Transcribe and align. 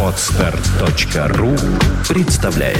Отстар.ру 0.00 1.56
представляет 2.08 2.78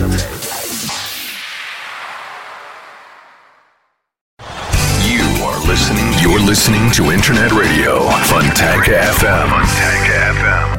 You 5.03 5.25
are 5.43 5.59
listening. 5.67 6.12
You're 6.22 6.38
listening 6.38 6.93
to 6.93 7.11
Internet 7.11 7.51
Radio 7.51 8.09
Funtech 8.29 8.87
FM. 8.87 9.49
Funtech 9.51 10.07
FM. 10.37 10.79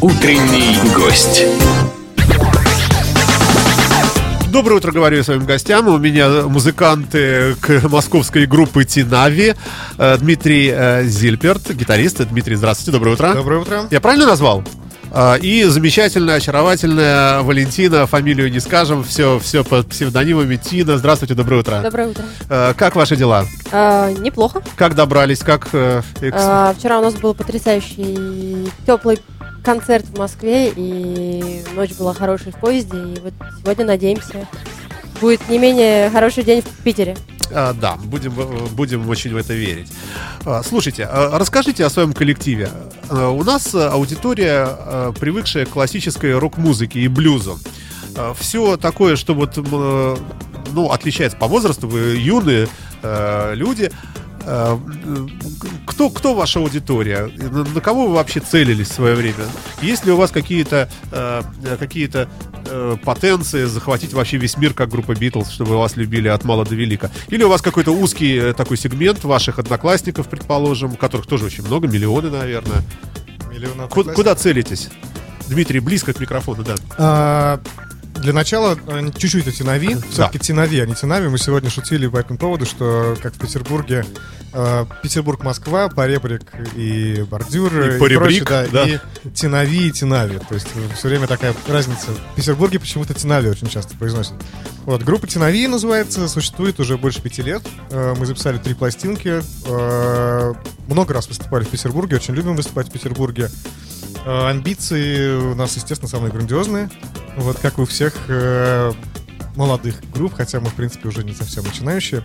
Утренний 0.00 0.78
гость. 0.94 1.99
Доброе 4.50 4.76
утро, 4.76 4.90
говорю 4.90 5.22
своим 5.22 5.46
гостям. 5.46 5.86
У 5.86 5.96
меня 5.98 6.28
музыканты 6.48 7.54
к 7.60 7.88
московской 7.88 8.46
группы 8.46 8.84
Тинави. 8.84 9.54
Э, 9.96 10.16
Дмитрий 10.18 10.72
э, 10.74 11.04
Зильперт, 11.04 11.70
гитарист. 11.70 12.26
Дмитрий, 12.26 12.56
здравствуйте, 12.56 12.90
доброе 12.90 13.12
утро. 13.14 13.32
Доброе 13.32 13.60
утро. 13.60 13.86
Я 13.92 14.00
правильно 14.00 14.26
назвал? 14.26 14.64
А, 15.12 15.36
И 15.36 15.62
замечательная, 15.64 16.36
очаровательная 16.36 17.42
Валентина, 17.42 18.06
фамилию 18.06 18.50
не 18.50 18.58
скажем, 18.60 19.04
все, 19.04 19.38
все 19.38 19.62
под 19.62 19.88
псевдонимами 19.88 20.56
Тина. 20.56 20.98
Здравствуйте, 20.98 21.34
доброе 21.34 21.60
утро. 21.60 21.80
Доброе 21.82 22.08
утро. 22.08 22.24
Э, 22.48 22.74
Как 22.76 22.96
ваши 22.96 23.14
дела? 23.14 23.46
А, 23.70 24.10
неплохо. 24.10 24.62
Как 24.74 24.96
добрались? 24.96 25.40
Как 25.40 25.68
э, 25.72 26.02
А, 26.32 26.74
вчера 26.76 26.98
у 26.98 27.02
нас 27.02 27.14
был 27.14 27.34
потрясающий 27.34 28.68
теплый 28.84 29.20
концерт 29.74 30.04
в 30.06 30.18
Москве, 30.18 30.72
и 30.74 31.62
ночь 31.76 31.92
была 31.92 32.12
хорошей 32.12 32.50
в 32.50 32.56
поезде, 32.56 32.96
и 32.96 33.20
вот 33.20 33.32
сегодня 33.62 33.84
надеемся 33.84 34.48
будет 35.20 35.48
не 35.48 35.58
менее 35.58 36.10
хороший 36.10 36.42
день 36.42 36.62
в 36.62 36.82
Питере. 36.82 37.16
А, 37.52 37.72
да, 37.72 37.96
будем, 37.96 38.32
будем 38.72 39.08
очень 39.08 39.32
в 39.32 39.36
это 39.36 39.54
верить. 39.54 39.88
А, 40.44 40.62
Слушайте, 40.64 41.04
а 41.04 41.38
расскажите 41.38 41.84
о 41.84 41.90
своем 41.90 42.12
коллективе. 42.14 42.68
А, 43.10 43.28
У 43.28 43.44
нас 43.44 43.72
аудитория, 43.74 45.12
привыкшая 45.20 45.66
к 45.66 45.70
классической 45.70 46.36
рок-музыке 46.36 47.00
и 47.00 47.08
блюзу. 47.08 47.58
Все 48.38 48.76
такое, 48.76 49.14
что 49.14 49.34
вот, 49.34 49.56
ну, 49.56 50.90
отличается 50.90 51.38
по 51.38 51.46
возрасту, 51.46 51.86
вы 51.86 52.16
юные 52.16 52.66
люди. 53.54 53.92
Э, 54.52 54.76
Кто, 55.86 56.10
кто 56.10 56.34
ваша 56.34 56.58
аудитория? 56.58 57.30
На, 57.74 57.80
кого 57.80 58.08
вы 58.08 58.14
вообще 58.14 58.40
целились 58.40 58.88
в 58.88 58.92
свое 58.92 59.14
время? 59.14 59.44
Есть 59.80 60.04
ли 60.04 60.10
у 60.12 60.16
вас 60.16 60.30
какие-то 60.32 60.88
э, 61.12 61.42
какие-то 61.78 62.28
э, 62.66 62.96
потенции 63.04 63.64
захватить 63.66 64.12
вообще 64.12 64.38
весь 64.38 64.56
мир, 64.56 64.74
как 64.74 64.88
группа 64.88 65.14
Битлз, 65.14 65.50
чтобы 65.50 65.76
вас 65.78 65.96
любили 65.96 66.26
от 66.28 66.44
мала 66.44 66.64
до 66.64 66.74
велика? 66.74 67.10
Или 67.28 67.44
у 67.44 67.48
вас 67.48 67.62
какой-то 67.62 67.92
узкий 67.92 68.52
такой 68.54 68.76
сегмент 68.76 69.22
ваших 69.22 69.58
одноклассников, 69.60 70.28
предположим, 70.28 70.96
которых 70.96 71.26
тоже 71.26 71.44
очень 71.44 71.64
много, 71.64 71.86
миллионы, 71.86 72.30
наверное? 72.30 72.82
Миллион 73.52 73.72
Ку- 73.74 73.82
одноклассников. 74.00 74.14
куда 74.16 74.34
целитесь? 74.34 74.88
Дмитрий, 75.48 75.80
близко 75.80 76.12
к 76.12 76.20
микрофону, 76.20 76.64
да. 76.64 76.74
А, 76.98 77.60
для 78.20 78.32
начала 78.32 78.78
э, 78.86 79.10
чуть-чуть 79.16 79.48
о 79.48 79.52
Тинави. 79.52 79.96
Все-таки 80.10 80.38
Тинави, 80.38 80.80
а 80.80 80.86
не 80.86 80.94
Тинави. 80.94 81.28
Мы 81.28 81.38
сегодня 81.38 81.70
шутили 81.70 82.06
по 82.06 82.18
этому 82.18 82.38
поводу, 82.38 82.66
что 82.66 83.16
как 83.22 83.34
в 83.34 83.38
Петербурге 83.38 84.04
э, 84.52 84.86
Петербург-Москва, 85.02 85.88
Поребрик 85.88 86.42
и 86.76 87.24
Бордюр 87.30 87.72
И 87.80 87.96
и, 87.96 87.98
Поребрик, 87.98 88.46
прочее, 88.46 88.68
да. 88.72 88.86
и 88.86 88.98
Тинави 89.34 89.88
и 89.88 89.90
Тинави. 89.90 90.38
То 90.48 90.54
есть 90.54 90.68
все 90.96 91.08
время 91.08 91.26
такая 91.26 91.54
разница. 91.68 92.10
В 92.32 92.36
Петербурге 92.36 92.78
почему-то 92.78 93.14
Тинави 93.14 93.48
очень 93.48 93.68
часто 93.68 93.96
произносят. 93.96 94.34
Вот, 94.84 95.02
группа 95.02 95.26
Тинави 95.26 95.66
называется, 95.66 96.28
существует 96.28 96.80
уже 96.80 96.96
больше 96.98 97.22
пяти 97.22 97.42
лет. 97.42 97.62
Э, 97.90 98.14
Мы 98.18 98.26
записали 98.26 98.58
три 98.58 98.74
пластинки. 98.74 99.42
Э, 99.66 100.54
Много 100.86 101.14
раз 101.14 101.28
выступали 101.28 101.64
в 101.64 101.68
Петербурге, 101.68 102.16
очень 102.16 102.34
любим 102.34 102.56
выступать 102.56 102.88
в 102.88 102.92
Петербурге. 102.92 103.50
Э, 104.26 104.48
Амбиции 104.48 105.34
у 105.34 105.54
нас, 105.54 105.76
естественно, 105.76 106.08
самые 106.08 106.32
грандиозные. 106.32 106.90
Вот 107.36 107.58
как 107.58 107.78
у 107.78 107.84
всех 107.84 108.14
э, 108.28 108.92
молодых 109.56 109.96
групп, 110.12 110.34
хотя 110.34 110.60
мы, 110.60 110.66
в 110.66 110.74
принципе, 110.74 111.08
уже 111.08 111.24
не 111.24 111.32
совсем 111.32 111.64
начинающие. 111.64 112.24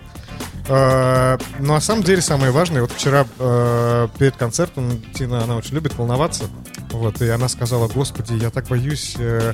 Э, 0.68 1.38
Но 1.60 1.74
на 1.76 1.82
самом 1.82 2.04
деле 2.04 2.22
самое 2.22 2.52
важное, 2.52 2.82
вот 2.82 2.92
вчера 2.92 3.26
э, 3.40 4.08
перед 4.18 4.36
концертом 4.36 5.02
Тина, 5.14 5.44
она 5.44 5.56
очень 5.58 5.76
любит 5.76 5.98
волноваться. 5.98 6.46
Вот, 6.92 7.22
и 7.22 7.30
она 7.30 7.50
сказала, 7.50 7.88
господи, 7.88 8.34
я 8.34 8.50
так 8.50 8.68
боюсь, 8.68 9.16
э, 9.18 9.54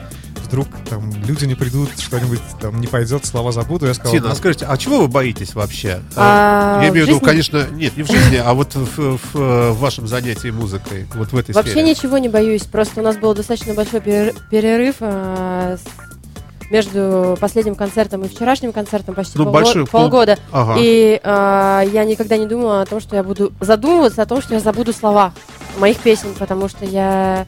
вдруг 0.51 0.67
там 0.89 1.09
люди 1.25 1.45
не 1.45 1.55
придут, 1.55 1.89
что-нибудь 1.97 2.41
там 2.59 2.81
не 2.81 2.87
пойдет, 2.87 3.25
слова 3.25 3.53
забуду. 3.53 3.85
Я 3.87 3.93
сказал, 3.93 4.11
Тина, 4.11 4.25
«Ну, 4.27 4.31
а 4.33 4.35
скажите, 4.35 4.65
а 4.65 4.77
чего 4.77 4.99
вы 4.99 5.07
боитесь 5.07 5.55
вообще? 5.55 6.01
А, 6.17 6.81
Я 6.83 6.89
имею 6.89 7.05
в 7.05 7.07
виду, 7.07 7.13
жизни- 7.19 7.25
конечно, 7.25 7.67
нет, 7.71 7.95
не 7.95 8.03
в 8.03 8.07
жизни, 8.11 8.35
а 8.35 8.53
вот 8.53 8.75
в, 8.75 9.17
в- 9.17 9.19
в 9.33 9.79
вашем 9.79 10.07
занятии 10.07 10.49
музыкой, 10.49 11.07
вот 11.15 11.31
в 11.31 11.37
этой 11.37 11.53
Вообще 11.55 11.71
сфере. 11.71 11.89
ничего 11.89 12.17
не 12.17 12.27
боюсь, 12.27 12.63
просто 12.63 12.99
у 12.99 13.03
нас 13.03 13.15
был 13.17 13.33
достаточно 13.33 13.73
большой 13.73 14.01
перер- 14.01 14.35
перерыв 14.49 14.95
а, 14.99 15.77
с- 15.77 16.69
между 16.69 17.37
последним 17.39 17.75
концертом 17.75 18.23
и 18.23 18.27
вчерашним 18.29 18.73
концертом, 18.73 19.15
почти 19.15 19.37
Ну, 19.37 19.45
полго- 19.45 19.51
большой, 19.53 19.85
пол- 19.87 20.01
полгода. 20.01 20.37
Ага. 20.51 20.75
И 20.79 21.19
а, 21.23 21.81
я 21.81 22.03
никогда 22.03 22.35
не 22.37 22.45
думала 22.45 22.81
о 22.81 22.85
том, 22.85 22.99
что 22.99 23.15
я 23.15 23.23
буду 23.23 23.53
задумываться 23.61 24.21
о 24.21 24.25
том, 24.25 24.41
что 24.41 24.53
я 24.53 24.59
забуду 24.59 24.91
слова 24.93 25.33
моих 25.79 25.97
песен, 25.99 26.33
потому 26.37 26.67
что 26.69 26.83
я 26.85 27.45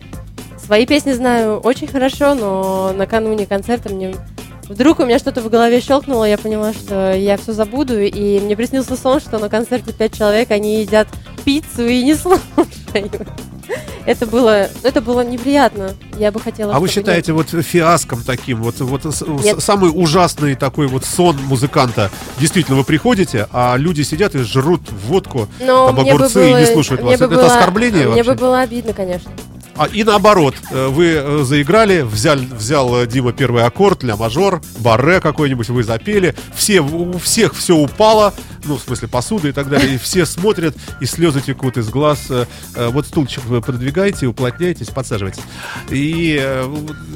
свои 0.66 0.86
песни 0.86 1.14
знаю 1.14 1.60
очень 1.60 1.88
хорошо, 1.88 2.36
но 2.36 2.94
накануне 2.96 3.46
концерта 3.46 3.90
мне 3.94 4.16
вдруг 4.70 5.00
у 5.00 5.06
меня 5.06 5.20
что-то 5.20 5.42
в 5.42 5.50
голове 5.50 5.82
щелкнуло, 5.82 6.24
я 6.26 6.38
поняла, 6.38 6.74
что 6.74 7.12
я 7.14 7.38
все 7.38 7.52
забуду, 7.54 8.00
и 8.00 8.40
мне 8.40 8.56
приснился 8.56 8.96
сон, 8.96 9.20
что 9.20 9.38
на 9.40 9.50
концерте 9.50 9.92
пять 9.94 10.18
человек, 10.18 10.52
они 10.52 10.82
едят 10.82 11.08
пиццу 11.44 11.86
и 11.86 12.04
не 12.04 12.16
слушают. 12.16 12.42
Это 14.06 14.26
было, 14.26 14.68
это 14.84 15.00
было 15.00 15.22
неприятно. 15.22 15.92
Я 16.20 16.34
бы 16.34 16.40
хотела. 16.42 16.76
А 16.76 16.80
вы 16.82 16.90
считаете 16.90 17.32
вот 17.32 17.48
фиаском 17.50 18.22
таким, 18.22 18.62
вот, 18.62 18.80
вот 18.82 19.06
Нет. 19.42 19.62
самый 19.64 19.90
ужасный 19.94 20.56
такой 20.56 20.88
вот 20.88 21.06
сон 21.06 21.38
музыканта? 21.46 22.12
Действительно, 22.38 22.76
вы 22.78 22.84
приходите, 22.84 23.48
а 23.54 23.76
люди 23.78 24.02
сидят 24.02 24.36
и 24.36 24.40
жрут 24.40 24.82
водку, 25.08 25.48
нет? 25.60 25.68
Но 25.68 25.86
там 25.88 25.96
мне 26.02 26.12
бы 26.12 26.18
огурцы 26.18 26.50
и 26.50 26.52
было- 26.52 26.60
не 26.60 26.66
слушают 26.66 27.02
мне 27.02 27.12
вас. 27.12 27.20
бы 27.20 27.26
Это 27.26 27.36
было- 27.36 27.46
оскорбление 27.46 28.08
Мне 28.10 28.24
бы 28.24 28.30
вообще? 28.32 28.42
было 28.42 28.60
обидно, 28.62 28.94
конечно. 28.94 29.32
А, 29.76 29.88
и 29.88 30.04
наоборот, 30.04 30.56
э, 30.70 30.88
вы 30.88 31.14
э, 31.16 31.44
заиграли, 31.44 32.02
взял, 32.02 32.38
взял 32.38 32.96
э, 32.96 33.08
Дима 33.08 33.34
первый 33.34 33.64
аккорд, 33.64 34.04
ля 34.04 34.16
мажор, 34.16 34.62
барре 34.80 35.20
какой-нибудь, 35.20 35.70
вы 35.70 35.84
запели, 35.84 36.36
все, 36.54 36.82
у 36.82 37.18
всех 37.18 37.56
все 37.56 37.76
упало, 37.76 38.36
ну, 38.66 38.78
в 38.78 38.82
смысле 38.82 39.08
посуда 39.08 39.48
и 39.48 39.52
так 39.52 39.70
далее, 39.70 39.96
и 39.96 39.98
все 39.98 40.28
смотрят, 40.28 40.76
и 41.02 41.06
слезы 41.06 41.42
текут 41.42 41.78
из 41.78 41.90
глаз. 41.90 42.32
Вот 42.76 43.08
стульчик 43.08 43.44
вы 43.46 43.62
продвигаете, 43.62 44.28
уплотняйтесь, 44.28 44.88
подсаживайтесь. 44.88 45.42
И 45.90 46.42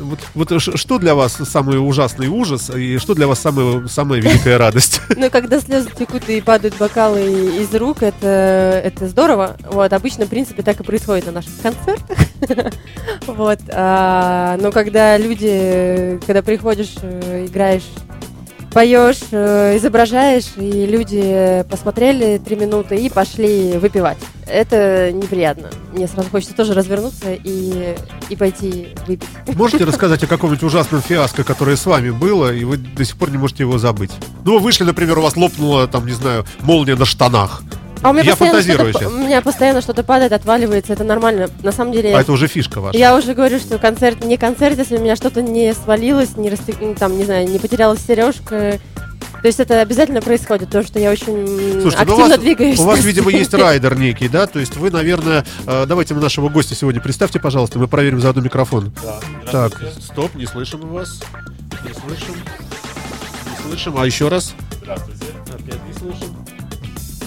вот, 0.01 0.19
вот 0.34 0.62
что 0.62 0.97
для 0.97 1.16
вас 1.16 1.38
самый 1.50 1.78
ужасный 1.78 2.28
ужас, 2.28 2.69
и 2.69 2.97
что 2.97 3.13
для 3.13 3.28
вас 3.28 3.39
самая, 3.39 3.88
самая 3.88 4.19
великая 4.19 4.57
радость? 4.57 5.01
Ну, 5.19 5.31
когда 5.31 5.59
слезы 5.59 5.89
текут 5.97 6.29
и 6.29 6.41
падают 6.41 6.78
бокалы 6.78 7.59
из 7.62 7.74
рук, 7.74 8.03
это, 8.03 8.79
это 8.84 9.07
здорово. 9.07 9.57
Вот, 9.72 9.91
обычно, 9.91 10.25
в 10.25 10.29
принципе, 10.29 10.62
так 10.62 10.79
и 10.79 10.84
происходит 10.84 11.25
на 11.25 11.31
наших 11.31 11.59
концертах. 11.62 12.18
Вот. 13.28 13.59
а, 13.72 14.58
Но 14.62 14.72
когда 14.72 15.18
люди, 15.18 16.19
когда 16.25 16.41
приходишь, 16.41 16.96
э, 17.02 17.46
играешь, 17.46 17.84
поешь, 18.72 19.19
э, 19.31 19.78
изображаешь, 19.78 20.52
и 20.56 20.86
люди 20.86 21.66
посмотрели 21.69 22.38
три 22.38 22.56
минуты 22.56 22.96
и 22.96 23.09
пошли 23.09 23.78
выпивать. 23.78 24.18
Это 24.46 25.12
неприятно. 25.12 25.69
Мне 25.94 26.07
сразу 26.07 26.30
хочется 26.30 26.56
тоже 26.56 26.74
развернуться 26.74 27.34
и, 27.34 27.96
и 28.30 28.36
пойти 28.36 28.90
выпить. 29.07 29.28
Можете 29.56 29.84
рассказать 29.84 30.24
о 30.24 30.28
каком-нибудь 30.28 30.63
ужасном 30.63 31.02
фиаско, 31.02 31.44
которое 31.44 31.75
с 31.75 31.86
вами 31.86 32.12
было, 32.12 32.53
и 32.53 32.63
вы 32.63 32.78
до 32.78 33.03
сих 33.03 33.18
пор 33.18 33.31
не 33.31 33.38
можете 33.38 33.63
его 33.63 33.78
забыть? 33.78 34.12
Ну, 34.46 34.53
вы 34.53 34.59
вышли, 34.59 34.84
например, 34.84 35.18
у 35.18 35.22
вас 35.22 35.36
лопнула, 35.36 35.88
там, 35.88 36.06
не 36.06 36.13
знаю, 36.13 36.46
молния 36.62 36.96
на 36.96 37.06
штанах. 37.06 37.63
А 38.07 38.12
у 38.12 38.13
меня 38.13 38.23
Я 38.23 38.35
фантазирую 38.35 38.94
сейчас. 38.94 39.12
у 39.12 39.18
меня 39.18 39.41
постоянно 39.41 39.81
что-то 39.81 40.01
падает, 40.01 40.31
отваливается, 40.31 40.94
это 40.94 41.03
нормально. 41.03 41.50
На 41.62 41.73
самом 41.73 41.91
деле, 41.91 42.16
А 42.16 42.22
это 42.22 42.31
уже 42.31 42.48
фишка 42.48 42.80
ваша. 42.80 42.98
я 42.98 43.13
уже 43.18 43.33
говорю, 43.33 43.59
что 43.59 43.77
концерт 43.80 44.24
не 44.24 44.38
концерт, 44.38 44.77
если 44.77 44.95
у 44.98 45.01
меня 45.01 45.18
что-то 45.18 45.42
не 45.42 45.74
свалилось, 45.74 46.38
не 46.38 46.50
растек... 46.50 46.77
ну, 46.80 46.95
там, 46.95 47.18
не 47.18 47.25
знаю, 47.25 47.50
не 47.50 47.59
потерялась 47.59 48.00
сережка. 48.00 48.80
То 49.42 49.45
есть 49.48 49.59
это 49.59 49.81
обязательно 49.81 50.21
происходит, 50.21 50.69
то, 50.69 50.83
что 50.83 51.00
я 51.00 51.12
очень 51.12 51.81
Слушайте, 51.81 52.06
ну 52.06 52.13
активно 52.13 52.25
у 52.25 52.30
вас, 52.30 52.39
двигаюсь. 52.39 52.80
у 52.80 52.83
вас, 52.83 53.04
видимо, 53.04 53.30
есть 53.30 53.54
райдер 53.54 53.98
некий, 53.98 54.30
да? 54.30 54.48
То 54.48 54.60
есть 54.60 54.77
вы, 54.77 54.89
наверное, 54.89 55.45
э, 55.65 55.86
давайте 55.86 56.13
мы 56.13 56.21
нашего 56.21 56.48
гостя 56.48 56.75
сегодня 56.75 57.01
представьте, 57.01 57.39
пожалуйста, 57.42 57.77
мы 57.77 57.88
проверим 57.89 58.21
заодно 58.21 58.42
микрофон. 58.42 58.94
Так, 59.51 59.74
стоп, 60.01 60.33
не 60.36 60.45
слышим 60.45 60.80
вас. 60.80 61.19
Не 61.83 61.94
слышим. 61.94 62.36
Не 63.65 63.69
слышим. 63.69 63.98
А 63.98 64.06
еще 64.06 64.30
раз. 64.30 64.53
Здравствуйте. 64.81 65.25
Опять 65.53 65.86
не 65.88 65.94
слышим. 65.94 66.37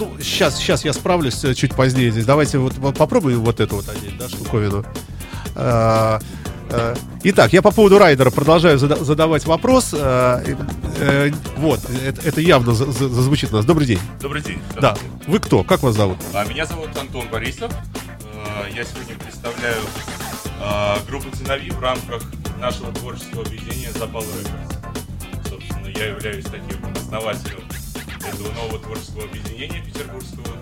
Ну, 0.01 0.17
сейчас, 0.19 0.57
сейчас 0.57 0.83
я 0.83 0.93
справлюсь 0.93 1.43
э, 1.43 1.53
чуть 1.53 1.75
позднее 1.75 2.09
здесь. 2.09 2.25
Давайте 2.25 2.57
вот, 2.57 2.73
вот 2.77 2.97
попробуем 2.97 3.41
вот 3.41 3.59
эту 3.59 3.75
вот 3.75 3.87
одеть, 3.87 4.17
да, 4.17 4.27
штуковину. 4.27 4.83
А, 5.55 6.19
э, 6.71 6.95
Итак, 7.23 7.53
я 7.53 7.61
по 7.61 7.69
поводу 7.71 7.99
райдера 7.99 8.31
продолжаю 8.31 8.79
зада- 8.79 9.03
задавать 9.03 9.45
вопрос. 9.45 9.91
Э, 9.93 10.43
э, 10.99 11.31
Вот, 11.57 11.81
это, 12.03 12.27
это 12.27 12.41
явно 12.41 12.73
за- 12.73 12.91
за- 12.91 13.09
зазвучит 13.09 13.53
у 13.53 13.57
нас. 13.57 13.65
Добрый 13.65 13.85
день. 13.85 13.99
Добрый 14.19 14.41
день. 14.41 14.59
Да. 14.79 14.97
Вы 15.27 15.37
кто? 15.37 15.63
Как 15.63 15.83
вас 15.83 15.95
зовут? 15.95 16.17
А, 16.33 16.45
Меня 16.45 16.65
зовут 16.65 16.89
Антон 16.99 17.27
Борисов. 17.31 17.71
Я 18.75 18.83
сегодня 18.83 19.15
представляю 19.23 19.77
а, 20.59 20.97
группу 21.07 21.27
«Ценови» 21.37 21.69
в 21.69 21.79
рамках 21.79 22.23
нашего 22.59 22.91
творческого 22.93 23.43
объединения 23.43 23.91
«Запал 23.97 24.21
Records». 24.23 25.49
Собственно, 25.49 25.87
я 25.95 26.07
являюсь 26.07 26.45
таким 26.45 26.77
основателем 26.95 27.60
этого 28.27 28.51
нового 28.53 28.79
творческого 28.79 29.23
объединения 29.23 29.81
петербургского 29.81 30.55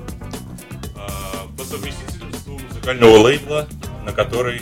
а, 0.95 1.47
по 1.57 1.63
совместительству 1.63 2.59
музыкального 2.59 3.17
лейбла, 3.17 3.67
на 4.05 4.11
который 4.11 4.61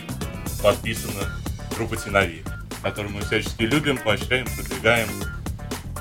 подписана 0.62 1.32
группа 1.76 1.96
«Tinavy», 1.96 2.44
которую 2.82 3.14
мы 3.14 3.22
всячески 3.22 3.64
любим, 3.64 3.98
поощряем, 3.98 4.46
продвигаем 4.46 5.08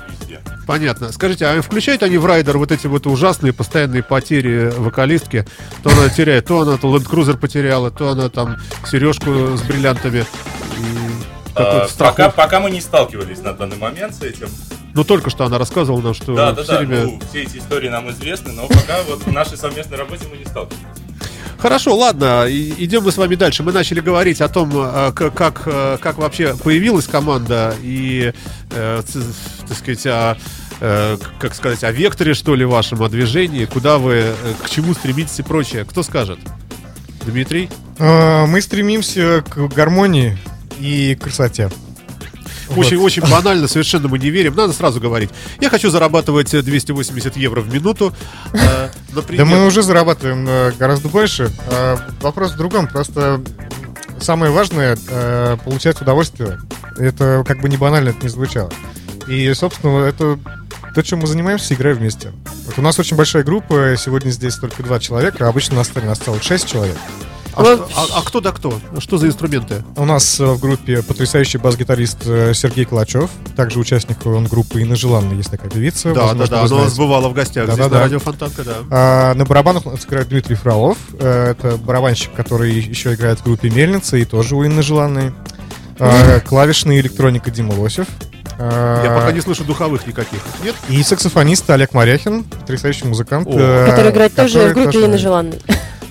везде. 0.09 0.41
Понятно. 0.65 1.11
Скажите, 1.11 1.45
а 1.45 1.61
включают 1.61 2.03
они 2.03 2.17
в 2.17 2.25
райдер 2.25 2.57
вот 2.57 2.71
эти 2.71 2.87
вот 2.87 3.07
ужасные 3.07 3.53
постоянные 3.53 4.03
потери 4.03 4.71
вокалистки? 4.75 5.45
То 5.83 5.89
она 5.91 6.09
теряет, 6.09 6.45
то 6.45 6.61
она 6.61 6.77
то 6.77 6.95
Cruiser 6.97 7.37
потеряла, 7.37 7.91
то 7.91 8.09
она 8.09 8.29
там 8.29 8.57
сережку 8.85 9.57
с 9.57 9.61
бриллиантами. 9.61 10.25
А, 11.55 11.87
пока, 11.97 12.29
пока 12.29 12.59
мы 12.59 12.69
не 12.69 12.81
сталкивались 12.81 13.39
на 13.39 13.53
данный 13.53 13.77
момент 13.77 14.13
с 14.15 14.21
этим. 14.21 14.49
Ну, 14.97 15.03
только 15.03 15.29
что 15.29 15.45
она 15.45 15.59
рассказывала 15.59 16.01
нам, 16.01 16.15
что 16.15 16.35
Да, 16.35 16.53
да, 16.53 16.63
все 16.63 16.71
да. 16.71 16.79
время... 16.79 17.03
Ну, 17.03 17.19
все 17.29 17.43
эти 17.43 17.57
истории 17.57 17.87
нам 17.87 18.09
известны, 18.09 18.51
но 18.51 18.67
пока 18.67 19.03
вот 19.07 19.21
в 19.21 19.31
нашей 19.31 19.55
совместной 19.55 19.95
работе 19.95 20.25
мы 20.27 20.37
не 20.37 20.45
сталкивались. 20.45 20.81
Хорошо, 21.59 21.95
ладно, 21.95 22.45
идем 22.49 23.03
мы 23.03 23.11
с 23.11 23.17
вами 23.17 23.35
дальше. 23.35 23.61
Мы 23.61 23.73
начали 23.73 23.99
говорить 23.99 24.41
о 24.41 24.49
том, 24.49 24.71
э, 24.75 25.11
как, 25.11 25.61
э, 25.67 25.99
как 26.01 26.17
вообще 26.17 26.55
появилась 26.55 27.05
команда 27.05 27.75
и, 27.83 28.33
э, 28.71 29.01
так 29.67 29.77
сказать, 29.77 30.07
о, 30.07 30.37
э, 30.81 31.17
как 31.39 31.53
сказать, 31.53 31.83
о 31.83 31.91
векторе, 31.91 32.33
что 32.33 32.55
ли, 32.55 32.65
вашем, 32.65 33.03
о 33.03 33.07
движении, 33.07 33.65
куда 33.65 33.99
вы, 33.99 34.33
к 34.63 34.67
чему 34.67 34.95
стремитесь 34.95 35.37
и 35.37 35.43
прочее. 35.43 35.85
Кто 35.85 36.01
скажет? 36.01 36.39
Дмитрий? 37.23 37.69
Мы 37.99 38.61
стремимся 38.61 39.43
к 39.47 39.67
гармонии 39.67 40.39
и 40.79 41.15
красоте. 41.21 41.69
Очень, 42.75 42.97
Вот. 42.97 43.05
очень 43.05 43.21
банально, 43.29 43.67
совершенно 43.67 44.07
мы 44.07 44.19
не 44.19 44.29
верим. 44.29 44.55
Надо 44.55 44.73
сразу 44.73 44.99
говорить. 44.99 45.29
Я 45.61 45.69
хочу 45.69 45.89
зарабатывать 45.89 46.53
э, 46.53 46.61
280 46.61 47.37
евро 47.37 47.61
в 47.61 47.73
минуту. 47.73 48.13
э, 48.53 48.89
Да 49.37 49.45
мы 49.45 49.65
уже 49.65 49.81
зарабатываем 49.83 50.45
э, 50.47 50.71
гораздо 50.77 51.07
больше. 51.09 51.51
Вопрос 52.21 52.51
в 52.53 52.57
другом. 52.57 52.87
Просто 52.87 53.41
самое 54.19 54.51
важное 54.51 54.97
э, 55.09 55.57
получать 55.63 56.01
удовольствие. 56.01 56.59
Это 56.97 57.43
как 57.47 57.61
бы 57.61 57.69
не 57.69 57.77
банально 57.77 58.09
это 58.09 58.19
не 58.23 58.29
звучало. 58.29 58.71
И, 59.27 59.53
собственно, 59.53 60.03
это 60.05 60.39
то, 60.95 61.01
чем 61.03 61.19
мы 61.19 61.27
занимаемся, 61.27 61.73
играем 61.73 61.97
вместе. 61.97 62.31
Вот 62.65 62.79
у 62.79 62.81
нас 62.81 62.97
очень 62.97 63.15
большая 63.17 63.43
группа, 63.43 63.95
сегодня 63.97 64.31
здесь 64.31 64.55
только 64.55 64.81
два 64.83 64.99
человека, 64.99 65.45
а 65.45 65.49
обычно 65.49 65.75
на 65.75 65.83
сцене 65.83 66.07
нас 66.07 66.17
целых 66.17 66.41
шесть 66.43 66.67
человек. 66.67 66.97
А, 67.57 67.63
что- 67.65 67.89
а- 67.95 68.19
а 68.19 68.21
кто 68.23 68.39
да 68.41 68.51
кто? 68.51 68.79
Что 68.99 69.17
за 69.17 69.27
инструменты? 69.27 69.83
У 69.95 70.05
нас 70.05 70.39
э, 70.39 70.45
в 70.45 70.59
группе 70.59 71.01
потрясающий 71.01 71.57
бас-гитарист 71.57 72.19
э, 72.25 72.53
Сергей 72.53 72.85
Калачев, 72.85 73.29
также 73.55 73.79
участник 73.79 74.25
он 74.25 74.45
группы 74.45 74.81
Инна 74.81 74.95
Желанна, 74.95 75.33
есть 75.33 75.49
такая 75.51 75.69
певица. 75.69 76.09
Да, 76.13 76.13
да, 76.13 76.25
возможно, 76.27 76.55
да, 76.55 76.61
вы 76.61 76.67
она 76.67 76.75
у 76.81 76.83
нас 76.85 76.97
бывала 76.97 77.29
в 77.29 77.33
гостях 77.33 77.65
здесь 77.65 77.77
Да-да-да. 77.77 77.95
на 77.95 78.01
радио 78.03 78.19
Фонтанка, 78.19 78.63
да. 78.63 78.73
А, 78.91 79.33
на 79.33 79.45
барабанах 79.45 79.85
у 79.85 79.91
нас 79.91 80.05
играет 80.05 80.29
Дмитрий 80.29 80.55
Фролов. 80.55 80.97
Э, 81.19 81.51
Это 81.57 81.77
барабанщик, 81.77 82.33
который 82.33 82.73
еще 82.79 83.13
играет 83.13 83.39
в 83.39 83.43
группе 83.43 83.69
Мельница 83.69 84.17
и 84.17 84.25
тоже 84.25 84.55
у 84.55 84.65
Инны 84.65 84.81
Желанной. 84.83 85.31
А, 85.99 86.39
Клавишный 86.41 86.99
электроника 86.99 87.49
Дима 87.49 87.73
Лосев. 87.73 88.07
А, 88.59 89.03
Я 89.03 89.11
пока 89.15 89.31
не 89.31 89.41
слышу 89.41 89.63
духовых 89.63 90.05
никаких. 90.07 90.39
Нет? 90.63 90.75
И 90.89 91.01
саксофонист 91.03 91.69
Олег 91.69 91.93
Моряхин, 91.93 92.43
потрясающий 92.43 93.05
музыкант. 93.05 93.47
О. 93.47 93.55
э, 93.55 93.87
Который 93.89 94.11
играет 94.11 94.35
тоже 94.35 94.53
который 94.53 94.71
в 94.71 94.73
группе 94.75 94.91
тоже- 94.93 95.05
Инны 95.05 95.17
Желанной. 95.17 95.59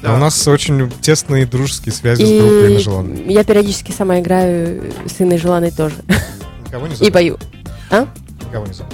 Да, 0.03 0.15
У 0.15 0.19
нас 0.19 0.47
очень 0.47 0.91
тесные 1.01 1.47
дружеские 1.47 1.93
связи 1.93 2.25
с 2.25 2.29
группой 2.41 2.67
Инны 2.69 2.75
И 2.75 2.79
Желанной. 2.83 3.33
я 3.33 3.45
периодически 3.45 3.93
сама 3.93 4.21
играю 4.21 4.93
с 5.07 5.21
Инной 5.21 5.39
Желанной 5.39 5.71
тоже. 5.71 5.97
Никого 6.67 6.87
не 6.87 6.95
И 6.95 6.97
зовут? 6.97 7.13
пою. 7.13 7.39
А? 7.91 8.07
Никого 8.47 8.67
не 8.67 8.73
зовут. 8.73 8.93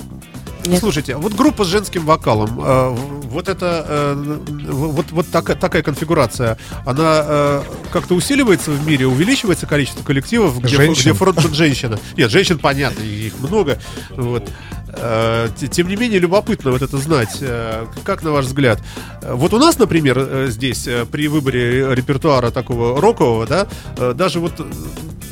Нет. 0.65 0.79
Слушайте, 0.79 1.17
вот 1.17 1.35
группа 1.35 1.65
с 1.65 1.67
женским 1.67 2.07
вокалом, 2.07 2.61
э, 2.65 2.89
вот 3.25 3.49
это, 3.49 3.85
э, 3.89 4.39
вот, 4.71 5.07
вот 5.11 5.27
такая, 5.29 5.57
такая 5.57 5.83
конфигурация, 5.83 6.57
она 6.87 7.25
э, 7.27 7.63
как-то 7.93 8.15
усиливается 8.15 8.71
в 8.71 8.87
мире, 8.87 9.09
увеличивается 9.09 9.67
количество 9.67 10.05
коллективов, 10.05 10.61
где, 10.61 10.77
Женщин? 10.77 11.03
где 11.03 11.13
фронтмен 11.15 11.53
женщина. 11.53 11.99
Нет, 12.17 12.31
женщин 12.31 12.59
понятно, 12.61 13.03
их 13.03 13.37
много. 13.41 13.79
Вот. 14.11 14.49
Э, 14.95 15.49
Тем 15.71 15.89
не 15.89 15.97
менее, 15.97 16.19
любопытно 16.19 16.71
вот 16.71 16.83
это 16.83 16.99
знать. 16.99 17.39
Э, 17.41 17.87
Как 18.05 18.23
на 18.23 18.33
ваш 18.33 18.47
взгляд? 18.47 18.81
Э, 19.23 19.35
Вот 19.35 19.53
у 19.55 19.59
нас, 19.59 19.79
например, 19.79 20.47
здесь 20.49 20.89
при 21.11 21.29
выборе 21.29 21.95
репертуара 21.95 22.51
такого 22.51 23.01
рокового, 23.01 23.47
да, 23.47 23.67
даже 24.15 24.39
вот, 24.41 24.53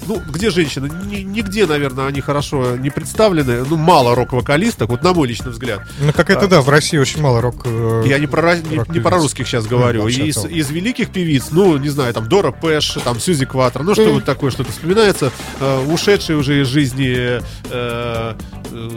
ну, 0.06 0.20
где 0.32 0.50
женщины? 0.50 0.90
Ни- 1.06 1.20
Нигде, 1.22 1.66
наверное, 1.66 2.06
они 2.06 2.20
хорошо 2.20 2.76
не 2.76 2.90
представлены. 2.90 3.64
Ну, 3.68 3.76
мало 3.76 4.14
рок-вокалисток, 4.14 4.88
вот 4.90 5.02
на 5.02 5.12
мой 5.12 5.28
личный 5.28 5.52
взгляд. 5.52 5.82
Ну, 6.00 6.12
как 6.12 6.30
это, 6.30 6.48
да, 6.48 6.60
в 6.62 6.68
России 6.68 6.98
очень 6.98 7.20
мало 7.20 7.40
рок... 7.40 7.66
Я 8.04 8.18
не 8.18 8.26
про, 8.26 8.56
не, 8.56 8.80
не 8.88 9.00
про 9.00 9.16
русских 9.18 9.46
сейчас 9.46 9.66
говорю. 9.66 10.02
вообще 10.02 10.26
из, 10.26 10.44
из 10.46 10.70
великих 10.70 11.10
певиц, 11.10 11.48
ну, 11.50 11.76
не 11.76 11.88
знаю, 11.90 12.12
там 12.14 12.28
Дора 12.28 12.50
Пэш, 12.50 12.98
там 13.04 13.20
Сьюзи 13.20 13.44
Кватро, 13.46 13.82
ну, 13.82 13.94
что 13.94 14.12
вот 14.12 14.24
такое 14.24 14.50
что-то 14.50 14.72
вспоминается. 14.72 15.30
Э, 15.60 15.84
ушедшие 15.86 16.36
уже 16.38 16.62
из 16.62 16.66
жизни, 16.66 17.14
э, 17.16 17.40
э, 17.70 18.90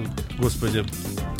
господи, 0.53 0.85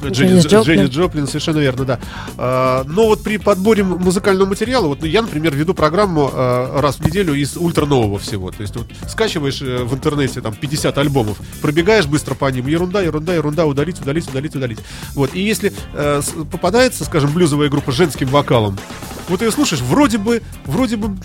Дженни, 0.10 0.40
Джоплин. 0.42 0.62
Дженни 0.64 0.88
Джоплин, 0.90 1.28
совершенно 1.28 1.60
верно, 1.60 1.86
да. 1.86 2.00
А, 2.38 2.84
но 2.86 3.08
вот 3.08 3.24
при 3.24 3.38
подборе 3.38 3.84
музыкального 3.84 4.48
материала, 4.48 4.88
вот 4.88 5.02
ну, 5.02 5.08
я, 5.08 5.22
например, 5.22 5.56
веду 5.56 5.74
программу 5.74 6.30
э, 6.34 6.80
раз 6.80 6.98
в 6.98 7.06
неделю 7.06 7.34
из 7.34 7.56
ультра-нового 7.58 8.20
всего. 8.20 8.52
То 8.52 8.62
есть 8.62 8.76
вот 8.76 8.88
скачиваешь 9.08 9.62
э, 9.62 9.84
в 9.84 9.94
интернете 9.94 10.42
там 10.42 10.54
50 10.54 10.98
альбомов, 10.98 11.38
пробегаешь 11.62 12.06
быстро 12.06 12.36
по 12.36 12.50
ним, 12.52 12.68
ерунда, 12.68 13.02
ерунда, 13.02 13.34
ерунда, 13.34 13.66
удалить, 13.66 14.00
удалить, 14.00 14.28
удалить, 14.28 14.56
удалить. 14.56 14.80
Вот, 15.14 15.34
и 15.34 15.42
если 15.42 15.74
э, 15.94 16.22
попадается, 16.52 17.06
скажем, 17.06 17.32
блюзовая 17.32 17.70
группа 17.70 17.92
с 17.92 17.96
женским 17.96 18.28
вокалом, 18.28 18.78
вот 19.30 19.42
ее 19.42 19.52
слушаешь, 19.52 19.82
вроде 19.82 20.18
бы, 20.18 20.42
вроде 20.66 20.98
бы, 20.98 21.16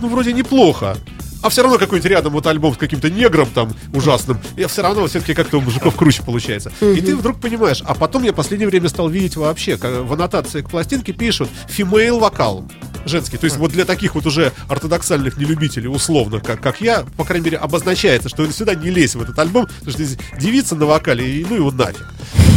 ну, 0.00 0.08
вроде 0.08 0.32
неплохо. 0.32 0.96
А 1.42 1.48
все 1.48 1.62
равно 1.62 1.78
какой-нибудь 1.78 2.10
рядом 2.10 2.32
вот 2.32 2.46
альбом 2.46 2.74
с 2.74 2.76
каким-то 2.76 3.10
негром 3.10 3.48
там 3.48 3.72
ужасным, 3.94 4.38
и 4.56 4.64
все 4.66 4.82
равно 4.82 5.06
все-таки 5.06 5.34
как-то 5.34 5.58
у 5.58 5.60
мужиков 5.60 5.96
круче 5.96 6.22
получается. 6.22 6.70
И 6.80 7.00
ты 7.00 7.16
вдруг 7.16 7.40
понимаешь, 7.40 7.82
а 7.86 7.94
потом 7.94 8.24
я 8.24 8.32
в 8.32 8.36
последнее 8.36 8.68
время 8.68 8.88
стал 8.88 9.08
видеть 9.08 9.36
вообще, 9.36 9.76
как 9.76 10.04
в 10.04 10.12
аннотации 10.12 10.62
к 10.62 10.70
пластинке 10.70 11.12
пишут 11.12 11.48
female 11.68 12.18
вокал 12.18 12.64
женский. 13.06 13.36
То 13.36 13.44
есть 13.44 13.56
вот 13.56 13.70
для 13.72 13.84
таких 13.84 14.14
вот 14.14 14.26
уже 14.26 14.52
ортодоксальных 14.68 15.36
нелюбителей, 15.36 15.88
условно, 15.88 16.40
как, 16.40 16.60
как 16.60 16.80
я, 16.80 17.04
по 17.16 17.24
крайней 17.24 17.46
мере, 17.46 17.56
обозначается, 17.58 18.28
что 18.28 18.50
сюда 18.52 18.74
не 18.74 18.90
лезь 18.90 19.14
в 19.14 19.22
этот 19.22 19.38
альбом, 19.38 19.66
потому 19.66 19.90
что 19.92 20.02
здесь 20.04 20.18
девица 20.38 20.74
на 20.76 20.86
вокале, 20.86 21.28
и 21.40 21.44
ну 21.48 21.56
его 21.56 21.70
нафиг. 21.70 22.06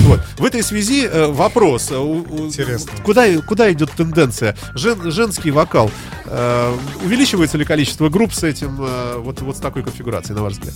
Вот. 0.06 0.20
В 0.38 0.44
этой 0.46 0.64
связи 0.64 1.06
э, 1.10 1.28
вопрос. 1.28 1.88
э, 1.92 1.96
Интересно. 1.96 2.92
Куда, 3.04 3.26
куда 3.42 3.72
идет 3.72 3.92
тенденция? 3.92 4.58
Жен- 4.74 5.12
женский 5.12 5.50
вокал. 5.52 5.90
э, 6.26 6.78
увеличивается 7.06 7.58
ли 7.58 7.64
количество 7.66 8.10
групп 8.10 8.34
с 8.34 8.44
этим, 8.44 8.78
э, 8.82 9.16
вот, 9.20 9.42
вот 9.42 9.56
с 9.58 9.60
такой 9.60 9.84
конфигурацией, 9.84 10.36
на 10.36 10.44
ваш 10.44 10.54
взгляд? 10.54 10.74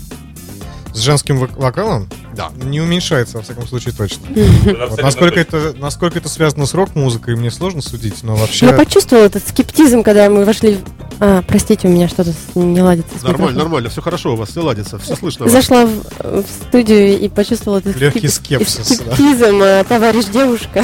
С 0.97 1.01
женским 1.01 1.37
вок- 1.43 1.55
вокалом 1.59 2.09
Да. 2.35 2.49
не 2.63 2.81
уменьшается, 2.81 3.37
во 3.37 3.43
всяком 3.43 3.67
случае, 3.67 3.93
точно. 3.93 4.25
Вот 4.89 4.99
насколько, 5.01 5.39
это, 5.39 5.75
насколько 5.77 6.17
это 6.17 6.27
связано 6.27 6.65
с 6.65 6.73
рок-музыкой, 6.73 7.35
мне 7.35 7.51
сложно 7.51 7.83
судить, 7.83 8.23
но 8.23 8.33
Я 8.33 8.41
вообще... 8.41 8.73
почувствовала 8.73 9.25
этот 9.25 9.47
скептизм, 9.47 10.01
когда 10.01 10.27
мы 10.27 10.43
вошли... 10.43 10.77
в- 10.77 10.83
А, 11.19 11.43
простите, 11.43 11.87
у 11.87 11.91
меня 11.91 12.07
что-то 12.09 12.33
не 12.55 12.81
ладится 12.81 13.13
Нормально, 13.23 13.59
нормально, 13.59 13.89
все 13.89 14.01
хорошо 14.01 14.33
у 14.33 14.35
вас, 14.37 14.49
все 14.49 14.61
ладится, 14.63 14.97
все 14.97 15.15
слышно. 15.15 15.47
Зашла 15.47 15.85
в, 15.85 16.01
в 16.23 16.45
студию 16.67 17.19
и 17.19 17.29
почувствовала 17.29 17.77
этот 17.77 17.95
Легкий 17.97 18.27
скеп- 18.27 18.65
скепсис, 18.67 18.97
да. 18.99 19.13
скептизм, 19.13 19.59
а, 19.61 19.83
товарищ 19.83 20.25
девушка. 20.25 20.83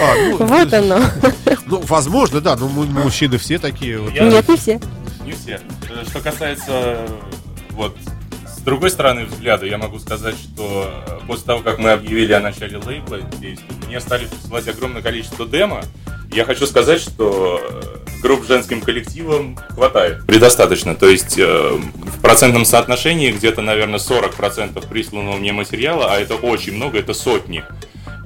А, 0.00 0.14
ну, 0.30 0.36
Вот 0.46 0.72
оно. 0.72 1.00
Ну, 1.66 1.82
возможно, 1.88 2.40
да, 2.40 2.54
но 2.54 2.68
мы 2.68 2.86
мужчины 2.86 3.36
все 3.38 3.58
такие. 3.58 3.98
вот. 3.98 4.12
Я- 4.14 4.28
Нет, 4.28 4.48
не 4.48 4.56
все. 4.56 4.80
Не 5.26 5.32
все. 5.32 5.60
Э, 5.90 6.04
Что 6.08 6.20
касается 6.20 6.66
э, 6.68 7.08
вот 7.72 7.96
другой 8.68 8.90
стороны 8.90 9.24
взгляда, 9.24 9.64
я 9.64 9.78
могу 9.78 9.98
сказать, 9.98 10.34
что 10.36 10.92
э, 11.06 11.26
после 11.26 11.46
того, 11.46 11.62
как 11.62 11.78
мы 11.78 11.90
объявили 11.90 12.34
о 12.34 12.40
начале 12.40 12.76
лейбла 12.76 13.18
действия, 13.40 13.66
мне 13.86 13.98
стали 13.98 14.26
присылать 14.26 14.68
огромное 14.68 15.00
количество 15.00 15.46
демо. 15.46 15.82
Я 16.30 16.44
хочу 16.44 16.66
сказать, 16.66 17.00
что 17.00 17.62
э, 17.62 18.20
групп 18.20 18.46
женским 18.46 18.82
коллективом 18.82 19.56
хватает. 19.70 20.26
Предостаточно. 20.26 20.94
То 20.94 21.08
есть 21.08 21.38
э, 21.38 21.46
в 21.46 22.20
процентном 22.20 22.66
соотношении 22.66 23.32
где-то, 23.32 23.62
наверное, 23.62 23.98
40% 23.98 24.86
присланного 24.86 25.38
мне 25.38 25.52
материала, 25.54 26.12
а 26.12 26.18
это 26.18 26.34
очень 26.34 26.74
много, 26.74 26.98
это 26.98 27.14
сотни. 27.14 27.64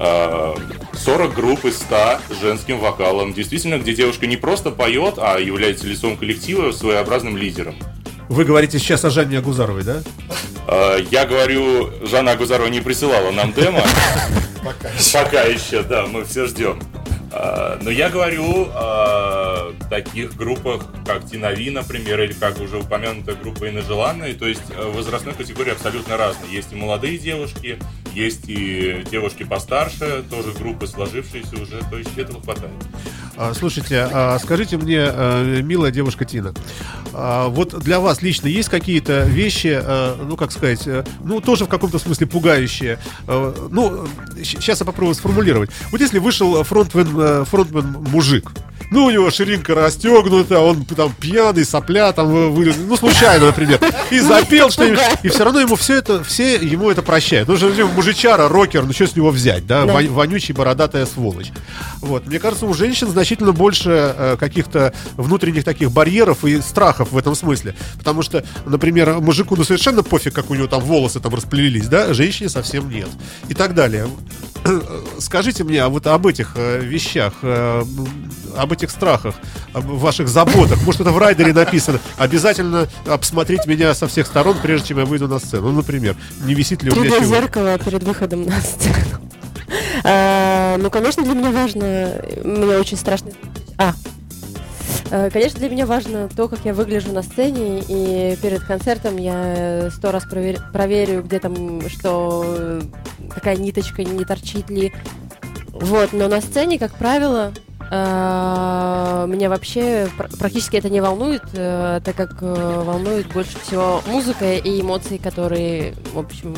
Э, 0.00 0.56
40 0.94 1.34
групп 1.34 1.64
из 1.66 1.76
100 1.76 2.18
с 2.30 2.40
женским 2.40 2.80
вокалом. 2.80 3.32
Действительно, 3.32 3.78
где 3.78 3.94
девушка 3.94 4.26
не 4.26 4.36
просто 4.36 4.72
поет, 4.72 5.14
а 5.18 5.38
является 5.38 5.86
лицом 5.86 6.16
коллектива, 6.16 6.72
своеобразным 6.72 7.36
лидером. 7.36 7.76
Вы 8.32 8.46
говорите 8.46 8.78
сейчас 8.78 9.04
о 9.04 9.10
Жанне 9.10 9.36
Агузаровой, 9.38 9.82
да? 9.82 9.96
Э, 10.66 10.96
Я 11.10 11.26
говорю, 11.26 11.90
Жанна 12.06 12.32
Агузарова 12.32 12.68
не 12.68 12.80
присылала 12.80 13.30
нам 13.30 13.52
демо. 13.52 13.82
Пока 15.12 15.42
еще, 15.42 15.82
да, 15.82 16.06
мы 16.06 16.24
все 16.24 16.46
ждем. 16.46 16.80
Э, 17.30 17.76
Но 17.82 17.90
я 17.90 18.08
говорю, 18.08 18.68
э, 18.74 19.41
таких 19.92 20.34
группах, 20.36 20.86
как 21.04 21.26
Тинави, 21.26 21.68
например, 21.68 22.22
или 22.22 22.32
как 22.32 22.58
уже 22.62 22.78
упомянутая 22.78 23.36
группа 23.36 23.66
Инна 23.66 23.82
Желанная. 23.82 24.32
То 24.32 24.46
есть 24.46 24.62
э, 24.70 24.90
возрастной 24.90 25.34
категории 25.34 25.72
абсолютно 25.72 26.16
разные. 26.16 26.50
Есть 26.50 26.72
и 26.72 26.76
молодые 26.76 27.18
девушки, 27.18 27.78
есть 28.14 28.44
и 28.48 29.04
девушки 29.10 29.42
постарше, 29.42 30.24
тоже 30.30 30.52
группы 30.52 30.86
сложившиеся 30.86 31.56
уже, 31.60 31.78
то 31.90 31.98
есть 31.98 32.16
этого 32.16 32.40
хватает. 32.40 32.72
А, 33.36 33.52
Слушайте, 33.52 34.08
а 34.10 34.38
скажите 34.38 34.78
мне, 34.78 34.96
э, 34.98 35.60
милая 35.62 35.90
девушка 35.90 36.24
Тина, 36.24 36.54
а 37.12 37.48
вот 37.48 37.78
для 37.80 38.00
вас 38.00 38.22
лично 38.22 38.48
есть 38.48 38.70
какие-то 38.70 39.24
вещи, 39.24 39.78
э, 39.78 40.16
ну, 40.24 40.38
как 40.38 40.52
сказать, 40.52 40.88
ну, 41.22 41.42
тоже 41.42 41.66
в 41.66 41.68
каком-то 41.68 41.98
смысле 41.98 42.26
пугающие? 42.26 42.98
Ну, 43.26 44.06
сейчас 44.42 44.80
я 44.80 44.86
попробую 44.86 45.14
сформулировать. 45.14 45.70
Вот 45.90 46.00
если 46.00 46.18
вышел 46.18 46.62
фронтмен, 46.64 47.44
фронтмен 47.44 47.88
мужик, 48.08 48.50
ну, 48.92 49.06
у 49.06 49.10
него 49.10 49.30
ширинка 49.30 49.74
расстегнута, 49.74 50.60
он 50.60 50.84
там 50.84 51.12
пьяный, 51.18 51.64
сопля 51.64 52.12
там 52.12 52.28
вы- 52.28 52.50
вылез, 52.50 52.76
ну, 52.78 52.96
случайно, 52.96 53.46
например, 53.46 53.80
и 54.10 54.20
запел 54.20 54.70
что-нибудь, 54.70 55.00
и 55.22 55.28
все 55.28 55.44
равно 55.44 55.60
ему 55.60 55.74
все 55.76 55.96
это, 55.96 56.22
все 56.22 56.56
ему 56.56 56.90
это 56.90 57.02
прощают. 57.02 57.48
Ну, 57.48 57.56
что 57.56 57.68
мужичара, 57.94 58.48
рокер, 58.48 58.84
ну, 58.84 58.92
что 58.92 59.06
с 59.06 59.16
него 59.16 59.30
взять, 59.30 59.66
да, 59.66 59.84
Да. 59.84 59.92
Вон- 59.94 60.08
вонючий, 60.08 60.54
бородатая 60.54 61.06
сволочь. 61.06 61.50
Вот, 62.00 62.26
мне 62.26 62.38
кажется, 62.38 62.66
у 62.66 62.74
женщин 62.74 63.08
значительно 63.08 63.52
больше 63.52 64.14
э, 64.16 64.36
каких-то 64.38 64.92
внутренних 65.16 65.64
таких 65.64 65.90
барьеров 65.90 66.44
и 66.44 66.60
страхов 66.60 67.12
в 67.12 67.16
этом 67.16 67.34
смысле. 67.34 67.74
Потому 67.98 68.22
что, 68.22 68.44
например, 68.66 69.20
мужику 69.20 69.56
ну 69.56 69.64
совершенно 69.64 70.02
пофиг, 70.02 70.34
как 70.34 70.50
у 70.50 70.54
него 70.54 70.66
там 70.66 70.80
волосы 70.82 71.20
там 71.20 71.34
расплелились, 71.34 71.86
да, 71.88 72.12
женщине 72.12 72.48
совсем 72.48 72.90
нет. 72.90 73.08
И 73.48 73.54
так 73.54 73.74
далее. 73.74 74.08
Скажите 75.18 75.64
мне 75.64 75.82
а 75.82 75.88
вот 75.88 76.06
об 76.06 76.26
этих 76.26 76.52
э, 76.56 76.80
вещах, 76.82 77.32
э, 77.42 77.82
об 78.56 78.72
этих 78.72 78.81
страхах, 78.90 79.34
об 79.72 79.84
ваших 79.86 80.28
заботах. 80.28 80.82
Может, 80.82 81.02
это 81.02 81.10
в 81.12 81.18
райдере 81.18 81.52
написано. 81.52 82.00
Обязательно 82.16 82.88
обсмотреть 83.06 83.66
меня 83.66 83.94
со 83.94 84.06
всех 84.08 84.26
сторон, 84.26 84.56
прежде 84.62 84.88
чем 84.88 84.98
я 84.98 85.04
выйду 85.04 85.28
на 85.28 85.38
сцену. 85.38 85.70
Ну, 85.70 85.76
например, 85.76 86.16
не 86.44 86.54
висит 86.54 86.82
ли 86.82 86.90
у 86.90 86.94
меня 86.96 87.10
3D 87.10 87.18
чего. 87.20 87.34
зеркало 87.34 87.78
перед 87.78 88.02
выходом 88.02 88.44
на 88.46 88.60
сцену. 88.60 88.94
А, 90.04 90.76
Ну, 90.78 90.90
конечно, 90.90 91.22
для 91.22 91.34
меня 91.34 91.50
важно, 91.50 92.12
мне 92.44 92.76
очень 92.78 92.96
страшно... 92.96 93.30
А, 93.78 93.94
Э, 95.14 95.28
Конечно, 95.30 95.58
для 95.58 95.68
меня 95.68 95.84
важно 95.84 96.30
то, 96.34 96.48
как 96.48 96.60
я 96.64 96.72
выгляжу 96.72 97.12
на 97.12 97.22
сцене, 97.22 97.82
и 97.86 98.34
перед 98.40 98.62
концертом 98.62 99.18
я 99.18 99.90
сто 99.94 100.10
раз 100.10 100.24
провер- 100.24 100.72
проверю, 100.72 101.22
где 101.22 101.38
там, 101.38 101.86
что 101.90 102.42
э, 102.46 102.80
какая 103.28 103.56
ниточка 103.56 104.02
не 104.04 104.24
торчит 104.24 104.70
ли. 104.70 104.90
Вот, 105.68 106.14
но 106.14 106.28
на 106.28 106.40
сцене, 106.40 106.78
как 106.78 106.94
правило, 106.94 107.52
меня 109.28 109.48
вообще 109.50 110.08
пр- 110.16 110.30
практически 110.38 110.76
это 110.76 110.88
не 110.88 111.00
волнует, 111.00 111.42
э, 111.52 112.00
так 112.04 112.14
как 112.16 112.36
э, 112.40 112.82
волнует 112.86 113.26
больше 113.32 113.52
всего 113.66 114.02
музыка 114.06 114.54
и 114.54 114.80
эмоции, 114.80 115.18
которые, 115.18 115.94
в 116.14 116.18
общем, 116.18 116.54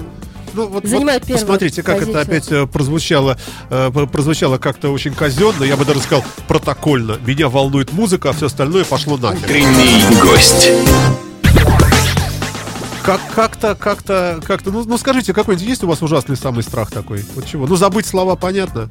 Ну, 0.53 0.69
вот, 0.69 0.85
Занимает 0.85 1.23
вот 1.23 1.27
первую 1.29 1.47
посмотрите, 1.47 1.83
как 1.83 1.97
это 2.03 2.13
позицию. 2.13 2.23
опять 2.23 2.53
э, 2.53 2.67
прозвучало, 2.67 3.37
э, 3.71 3.91
прозвучало 4.13 4.59
как-то 4.59 4.91
очень 4.91 5.13
казенно, 5.13 5.65
я 5.65 5.77
бы 5.77 5.85
даже 5.85 6.01
сказал 6.01 6.25
протокольно. 6.47 7.19
Меня 7.27 7.49
волнует 7.49 7.93
музыка, 7.93 8.31
а 8.31 8.33
все 8.33 8.47
остальное 8.47 8.85
пошло 8.85 9.17
нахер. 9.17 9.43
Утренний 9.45 10.03
гость. 10.23 10.71
Как, 13.03 13.21
как-то, 13.35 13.75
как-то, 13.75 14.41
как-то, 14.47 14.71
ну, 14.71 14.83
ну 14.87 14.97
скажите, 14.97 15.35
какой-нибудь 15.35 15.69
есть 15.69 15.85
у 15.85 15.87
вас 15.89 16.01
ужасный 16.01 16.37
самый 16.39 16.63
страх 16.63 16.91
такой? 16.91 17.23
Вот 17.35 17.45
чего? 17.47 17.67
Ну, 17.67 17.77
забыть 17.77 18.07
слова, 18.07 18.35
понятно. 18.35 18.89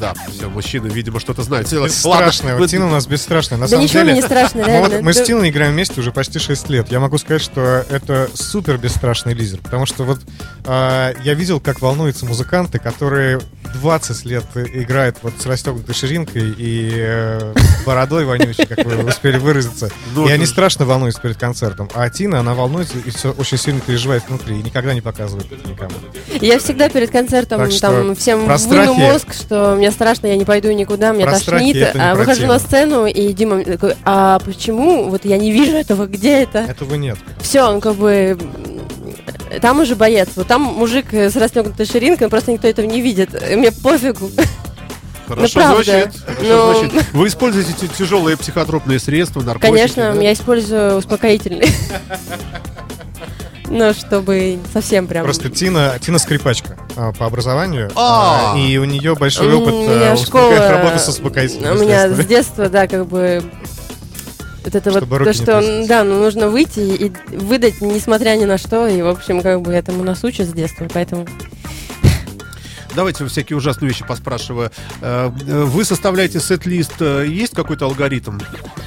Да, 0.00 0.14
все, 0.30 0.48
мужчины, 0.48 0.88
видимо, 0.88 1.20
что-то 1.20 1.42
знают. 1.42 1.70
Бесстрашная. 1.72 2.56
Вот 2.56 2.70
Тина 2.70 2.86
у 2.86 2.90
нас 2.90 3.06
бесстрашная. 3.06 3.58
На 3.58 3.64
Да 3.66 3.70
самом 3.70 3.84
ничего 3.84 4.00
деле, 4.02 4.14
не 4.14 4.22
страшно, 4.22 4.60
мы, 4.62 4.66
реально. 4.66 4.88
вот- 4.88 5.02
мы 5.02 5.12
с 5.14 5.22
Тиной 5.22 5.50
играем 5.50 5.72
вместе 5.72 6.00
уже 6.00 6.12
почти 6.12 6.38
6 6.38 6.68
лет. 6.68 6.90
Я 6.90 7.00
могу 7.00 7.18
сказать, 7.18 7.42
что 7.42 7.84
это 7.88 8.28
супер 8.34 8.78
бесстрашный 8.78 9.34
лидер. 9.34 9.58
Потому 9.62 9.86
что 9.86 10.04
вот 10.04 10.20
а, 10.64 11.14
я 11.22 11.34
видел, 11.34 11.60
как 11.60 11.80
волнуются 11.80 12.26
музыканты, 12.26 12.78
которые 12.78 13.40
20 13.72 14.24
лет 14.26 14.44
играют 14.54 15.16
вот 15.22 15.34
с 15.38 15.46
расстегнутой 15.46 15.94
ширинкой 15.94 16.54
и 16.56 16.90
э, 16.94 17.54
бородой 17.86 18.24
вонючей, 18.24 18.66
как 18.66 18.84
вы 18.84 19.04
успели 19.04 19.38
выразиться. 19.38 19.90
Ну, 20.14 20.28
и 20.28 20.32
они 20.32 20.46
страшно 20.46 20.84
волнуются 20.84 21.20
перед 21.20 21.36
концертом. 21.36 21.88
А 21.94 22.08
Тина, 22.10 22.40
она 22.40 22.54
волнуется 22.54 22.98
и 22.98 23.10
все 23.10 23.32
очень 23.32 23.58
сильно 23.58 23.80
переживает 23.80 24.24
внутри. 24.28 24.58
И 24.58 24.62
никогда 24.62 24.94
не 24.94 25.00
показывает 25.00 25.50
это 25.50 25.68
никому. 25.68 25.94
Я 26.40 26.58
всегда 26.58 26.88
перед 26.88 27.10
концертом 27.10 27.58
Так 27.58 27.72
что 27.72 27.80
там 27.88 28.14
всем 28.14 28.40
выну 28.40 28.58
страхи- 28.58 28.98
мозг, 28.98 29.32
что 29.32 29.74
мне 29.76 29.90
страшно, 29.90 30.26
я 30.28 30.36
не 30.36 30.44
пойду 30.44 30.70
никуда, 30.72 31.12
мне 31.12 31.24
Про 31.24 31.38
тошнит. 31.38 31.94
А 31.96 32.14
выхожу 32.14 32.42
тему. 32.42 32.52
на 32.52 32.58
сцену, 32.58 33.06
и 33.06 33.32
Дима 33.32 33.64
такой, 33.64 33.96
а 34.04 34.38
почему? 34.40 35.08
Вот 35.08 35.24
я 35.24 35.38
не 35.38 35.52
вижу 35.52 35.72
этого, 35.72 36.06
где 36.06 36.42
это? 36.42 36.60
Этого 36.60 36.94
нет. 36.94 37.18
Все, 37.40 37.62
он 37.62 37.80
как 37.80 37.94
бы... 37.96 38.38
Там 39.60 39.80
уже 39.80 39.96
боец. 39.96 40.30
Вот 40.36 40.46
там 40.46 40.62
мужик 40.62 41.12
с 41.12 41.36
расстегнутой 41.36 41.86
ширинкой, 41.86 42.28
просто 42.28 42.52
никто 42.52 42.68
этого 42.68 42.86
не 42.86 43.00
видит. 43.00 43.30
Мне 43.54 43.70
пофигу. 43.72 44.30
Хорошо 45.28 45.60
Ну, 45.60 45.64
правда. 45.66 45.74
звучит. 45.84 46.22
хорошо 46.24 46.42
Ну. 46.42 46.74
звучит. 46.88 47.06
Вы 47.12 47.28
используете 47.28 47.72
тя- 47.80 47.86
тяжелые 47.88 48.36
психотропные 48.36 48.98
средства, 48.98 49.40
наркотики? 49.40 49.70
Конечно, 49.70 50.12
да? 50.14 50.20
я 50.20 50.32
использую 50.32 50.96
успокоительный. 50.96 51.70
Ну, 53.68 53.94
чтобы 53.94 54.58
совсем 54.72 55.06
прям... 55.06 55.24
Просто 55.24 55.48
Тина, 55.48 55.94
Тина 56.04 56.18
скрипачка 56.18 56.76
а, 56.94 57.12
по 57.12 57.24
образованию. 57.24 57.90
А. 57.94 58.52
а, 58.54 58.58
и 58.58 58.76
у 58.76 58.84
нее 58.84 59.14
большой 59.14 59.54
опыт 59.54 59.72
а, 59.88 60.16
школа... 60.16 60.50
успокоить- 60.52 60.70
работы 60.70 60.98
со 60.98 61.10
успокоительными 61.10 61.78
У 61.78 61.82
меня 61.82 62.08
с 62.10 62.26
детства, 62.26 62.68
да, 62.68 62.86
как 62.86 63.06
бы... 63.06 63.42
Вот 64.64 64.74
это 64.74 64.90
Чтобы 64.90 65.18
вот 65.18 65.24
то, 65.24 65.32
что, 65.32 65.86
да, 65.86 66.04
ну 66.04 66.20
нужно 66.20 66.48
выйти 66.48 66.80
и 66.80 67.12
выдать, 67.36 67.80
несмотря 67.80 68.36
ни 68.36 68.44
на 68.44 68.58
что, 68.58 68.86
и, 68.86 69.02
в 69.02 69.08
общем, 69.08 69.40
как 69.40 69.60
бы 69.60 69.72
этому 69.72 70.04
нас 70.04 70.22
учат 70.24 70.48
с 70.48 70.52
детства, 70.52 70.86
поэтому... 70.92 71.26
Давайте 72.94 73.26
всякие 73.26 73.56
ужасные 73.56 73.88
вещи 73.88 74.04
поспрашиваю. 74.06 74.70
Э, 75.00 75.30
э, 75.46 75.62
Вы 75.64 75.84
составляете 75.84 76.40
сет-лист, 76.40 76.92
э, 77.00 77.26
есть 77.26 77.54
какой-то 77.54 77.86
алгоритм? 77.86 78.38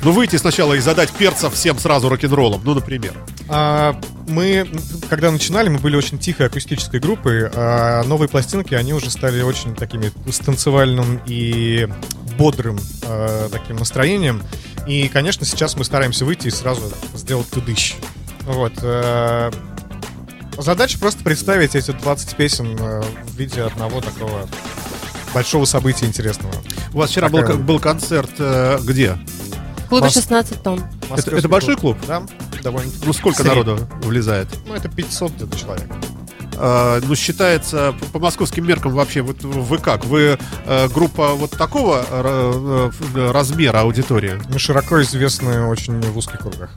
Ну, 0.03 0.11
выйти 0.11 0.35
сначала 0.35 0.75
и 0.75 0.79
задать 0.79 1.11
перца 1.11 1.49
всем 1.49 1.79
сразу 1.79 2.07
рок-н-роллом, 2.07 2.61
ну, 2.63 2.75
например. 2.75 3.13
А, 3.49 3.99
мы, 4.27 4.67
когда 5.09 5.31
начинали, 5.31 5.69
мы 5.69 5.79
были 5.79 5.95
очень 5.95 6.19
тихой 6.19 6.45
акустической 6.45 6.99
группой, 6.99 7.49
а 7.51 8.03
новые 8.03 8.29
пластинки, 8.29 8.75
они 8.75 8.93
уже 8.93 9.09
стали 9.09 9.41
очень 9.41 9.73
такими 9.75 10.11
с 10.29 10.37
танцевальным 10.37 11.19
и 11.25 11.87
бодрым 12.37 12.79
а, 13.03 13.49
таким 13.49 13.75
настроением. 13.77 14.43
И, 14.87 15.07
конечно, 15.07 15.45
сейчас 15.45 15.75
мы 15.75 15.83
стараемся 15.83 16.25
выйти 16.25 16.47
и 16.47 16.51
сразу 16.51 16.81
сделать 17.13 17.49
тудыщ. 17.49 17.95
Вот. 18.43 18.73
а, 18.83 19.51
Задача 20.57 20.97
просто 20.99 21.23
представить 21.23 21.75
эти 21.75 21.91
20 21.91 22.35
песен 22.37 22.77
э, 22.79 23.03
в 23.27 23.35
виде 23.35 23.61
одного 23.61 23.99
такого 23.99 24.47
большого 25.33 25.65
события 25.65 26.05
интересного. 26.05 26.53
У 26.93 26.99
вас 26.99 27.09
вчера 27.09 27.27
был, 27.27 27.39
Такая- 27.41 27.57
был 27.57 27.79
концерт 27.79 28.31
э, 28.39 28.79
где? 28.81 29.17
В 29.79 29.89
клубе 29.89 30.05
Мос- 30.07 30.13
16 30.13 30.63
тонн. 30.63 30.79
Московский 31.09 31.35
это 31.39 31.49
большой 31.49 31.75
клуб? 31.75 31.97
Да, 32.07 32.23
довольно. 32.63 32.89
Ну, 33.05 33.11
сколько 33.11 33.41
Средний. 33.43 33.63
народу 33.63 33.87
влезает? 34.03 34.47
Ну, 34.65 34.73
это 34.73 34.87
500 34.87 35.33
где-то 35.33 35.57
человек. 35.59 35.87
Э, 36.57 37.01
ну, 37.03 37.15
считается, 37.15 37.93
по, 37.99 38.05
по 38.05 38.19
московским 38.19 38.67
меркам 38.67 38.93
вообще, 38.93 39.21
вот 39.21 39.43
вы 39.43 39.77
как? 39.77 40.05
Вы 40.05 40.37
э, 40.65 40.87
группа 40.89 41.33
вот 41.33 41.51
такого 41.51 42.05
э, 42.09 42.91
э, 43.15 43.31
размера 43.31 43.81
аудитории? 43.81 44.39
Мы 44.49 44.59
широко 44.59 45.01
известны 45.01 45.67
очень 45.67 45.99
в 46.01 46.17
узких 46.17 46.39
кругах. 46.39 46.71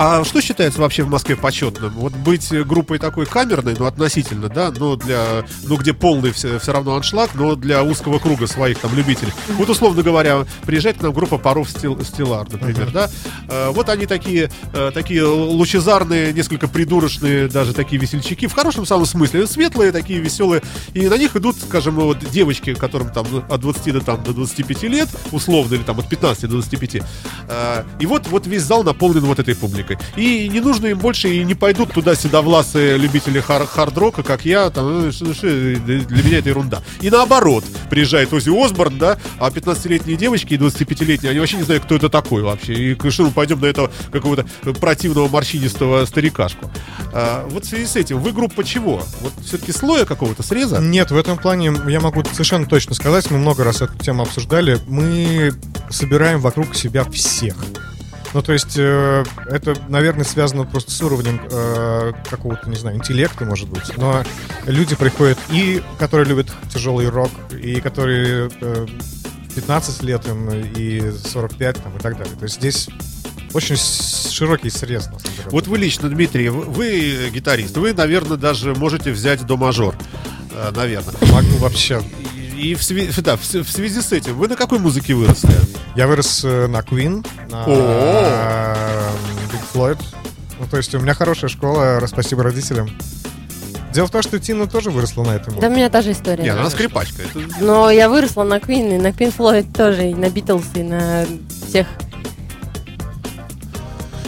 А 0.00 0.22
что 0.22 0.40
считается 0.40 0.80
вообще 0.80 1.02
в 1.02 1.08
Москве 1.08 1.34
почетным? 1.34 1.90
Вот 1.94 2.12
быть 2.12 2.52
группой 2.64 3.00
такой 3.00 3.26
камерной, 3.26 3.74
ну, 3.76 3.84
относительно, 3.84 4.48
да, 4.48 4.70
но 4.70 4.94
для, 4.94 5.44
ну, 5.64 5.76
где 5.76 5.92
полный 5.92 6.30
все, 6.30 6.60
все 6.60 6.72
равно 6.72 6.94
аншлаг, 6.94 7.34
но 7.34 7.56
для 7.56 7.82
узкого 7.82 8.20
круга 8.20 8.46
своих 8.46 8.78
там 8.78 8.94
любителей. 8.94 9.32
Вот, 9.56 9.68
условно 9.68 10.04
говоря, 10.04 10.46
приезжает 10.64 10.98
к 10.98 11.02
нам 11.02 11.12
группа 11.12 11.36
паров 11.36 11.68
Стил, 11.68 12.00
Стилар, 12.04 12.46
например, 12.48 12.92
да. 12.92 13.10
Э, 13.48 13.70
вот 13.70 13.88
они 13.88 14.06
такие, 14.06 14.52
э, 14.72 14.92
такие 14.94 15.24
лучезарные, 15.24 16.32
несколько 16.32 16.68
придурочные, 16.68 17.48
даже 17.48 17.74
такие 17.74 18.00
весельчаки, 18.00 18.46
в 18.46 18.52
хорошем 18.52 18.86
самом 18.86 19.04
смысле, 19.04 19.48
светлые, 19.48 19.90
такие 19.90 20.20
веселые, 20.20 20.62
и 20.94 21.08
на 21.08 21.18
них 21.18 21.34
идут, 21.34 21.56
скажем, 21.56 21.96
вот 21.96 22.18
девочки, 22.30 22.72
которым 22.74 23.10
там 23.10 23.26
от 23.48 23.60
20 23.60 23.92
до, 23.94 24.00
там, 24.00 24.22
до 24.22 24.32
25 24.32 24.82
лет, 24.84 25.08
условно, 25.32 25.74
или 25.74 25.82
там 25.82 25.98
от 25.98 26.08
15 26.08 26.42
до 26.42 26.48
25. 26.50 27.02
Э, 27.48 27.82
и 27.98 28.06
вот, 28.06 28.28
вот 28.28 28.46
весь 28.46 28.62
зал 28.62 28.84
наполнен 28.84 29.22
вот 29.22 29.40
этой 29.40 29.56
публикой. 29.56 29.87
Музыкой. 29.88 29.98
И 30.16 30.48
не 30.48 30.60
нужно 30.60 30.86
им 30.86 30.98
больше, 30.98 31.28
и 31.28 31.44
не 31.44 31.54
пойдут 31.54 31.92
туда 31.92 32.14
седовласые 32.14 32.96
любители 32.98 33.40
хар- 33.40 33.66
хард-рока, 33.66 34.22
как 34.22 34.44
я, 34.44 34.70
там, 34.70 35.04
ну, 35.04 35.10
для 35.10 36.22
меня 36.22 36.38
это 36.38 36.48
ерунда. 36.48 36.82
И 37.00 37.10
наоборот, 37.10 37.64
приезжает 37.90 38.32
Ози 38.32 38.50
Осборн, 38.50 38.98
да, 38.98 39.18
а 39.38 39.50
15-летние 39.50 40.16
девочки 40.16 40.54
и 40.54 40.56
25-летние, 40.56 41.30
они 41.30 41.40
вообще 41.40 41.56
не 41.56 41.62
знают, 41.62 41.84
кто 41.84 41.96
это 41.96 42.08
такой 42.08 42.42
вообще. 42.42 42.74
И 42.74 43.10
что 43.10 43.24
мы 43.24 43.30
пойдем 43.30 43.60
на 43.60 43.66
этого 43.66 43.90
какого-то 44.12 44.46
противного 44.80 45.28
морщинистого 45.28 46.04
старикашку. 46.04 46.70
А, 47.12 47.46
вот 47.48 47.64
в 47.64 47.68
связи 47.68 47.86
с 47.86 47.96
этим, 47.96 48.18
вы 48.18 48.32
группа 48.32 48.64
чего? 48.64 49.02
Вот 49.20 49.32
все-таки 49.44 49.72
слоя 49.72 50.04
какого-то 50.04 50.42
среза? 50.42 50.78
Нет, 50.78 51.10
в 51.10 51.16
этом 51.16 51.38
плане 51.38 51.72
я 51.88 52.00
могу 52.00 52.22
совершенно 52.24 52.66
точно 52.66 52.94
сказать, 52.94 53.30
мы 53.30 53.38
много 53.38 53.64
раз 53.64 53.80
эту 53.80 53.96
тему 53.98 54.22
обсуждали, 54.22 54.78
мы 54.86 55.52
собираем 55.90 56.40
вокруг 56.40 56.74
себя 56.74 57.04
всех. 57.04 57.56
Ну, 58.34 58.42
то 58.42 58.52
есть, 58.52 58.74
э, 58.76 59.24
это, 59.46 59.76
наверное, 59.88 60.24
связано 60.24 60.64
просто 60.64 60.90
с 60.90 61.00
уровнем 61.02 61.40
э, 61.50 62.12
какого-то, 62.28 62.68
не 62.68 62.76
знаю, 62.76 62.96
интеллекта, 62.96 63.44
может 63.44 63.68
быть. 63.68 63.96
Но 63.96 64.22
люди 64.66 64.94
приходят 64.96 65.38
и, 65.50 65.82
которые 65.98 66.28
любят 66.28 66.48
тяжелый 66.72 67.08
рок, 67.08 67.30
и 67.52 67.80
которые 67.80 68.50
э, 68.60 68.86
15 69.54 70.02
лет 70.02 70.26
им, 70.28 70.50
и 70.50 71.10
45 71.10 71.82
там, 71.82 71.96
и 71.96 72.00
так 72.00 72.18
далее. 72.18 72.36
То 72.36 72.44
есть 72.44 72.56
здесь 72.56 72.88
очень 73.54 73.76
широкий 73.76 74.70
срез. 74.70 75.06
на 75.06 75.18
самом 75.18 75.36
деле. 75.36 75.48
Вот 75.50 75.66
вы 75.66 75.78
лично, 75.78 76.08
Дмитрий, 76.08 76.48
вы, 76.50 76.64
вы 76.64 77.30
гитарист, 77.32 77.76
вы, 77.76 77.94
наверное, 77.94 78.36
даже 78.36 78.74
можете 78.74 79.10
взять 79.10 79.44
до 79.46 79.56
мажор. 79.56 79.96
Э, 80.52 80.70
Наверное. 80.74 81.14
могу 81.32 81.56
вообще. 81.58 82.02
И, 82.58 82.74
в, 82.74 82.82
связи, 82.82 83.20
да, 83.22 83.36
в, 83.36 83.44
связи 83.44 84.00
с 84.00 84.12
этим, 84.12 84.36
вы 84.36 84.48
на 84.48 84.56
какой 84.56 84.80
музыке 84.80 85.14
выросли? 85.14 85.50
Я 85.94 86.08
вырос 86.08 86.42
э, 86.44 86.66
на 86.66 86.78
Queen, 86.80 87.24
на 87.50 87.64
О. 87.64 87.70
э, 87.70 89.10
Big 89.52 89.62
Floyd. 89.72 89.98
Ну, 90.58 90.66
то 90.66 90.76
есть 90.76 90.92
у 90.94 90.98
меня 90.98 91.14
хорошая 91.14 91.48
школа, 91.48 92.00
раз 92.00 92.10
спасибо 92.10 92.42
родителям. 92.42 92.90
Дело 93.92 94.08
в 94.08 94.10
том, 94.10 94.22
что 94.22 94.40
Тина 94.40 94.66
тоже 94.66 94.90
выросла 94.90 95.24
на 95.24 95.30
этом. 95.36 95.58
Да 95.60 95.68
у 95.68 95.70
меня 95.70 95.88
та 95.88 96.02
же 96.02 96.12
история. 96.12 96.42
Нет, 96.42 96.56
она 96.56 96.68
скрипачка. 96.68 97.22
Это- 97.22 97.40
Но 97.60 97.90
я 97.90 98.08
выросла 98.08 98.42
на 98.42 98.56
Queen, 98.58 98.96
и 98.96 98.98
на 98.98 99.08
Pink 99.08 99.34
Floyd 99.36 99.72
тоже, 99.72 100.10
и 100.10 100.14
на 100.14 100.26
Beatles, 100.26 100.64
и 100.74 100.82
на 100.82 101.26
всех 101.68 101.86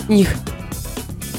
них. 0.09 0.29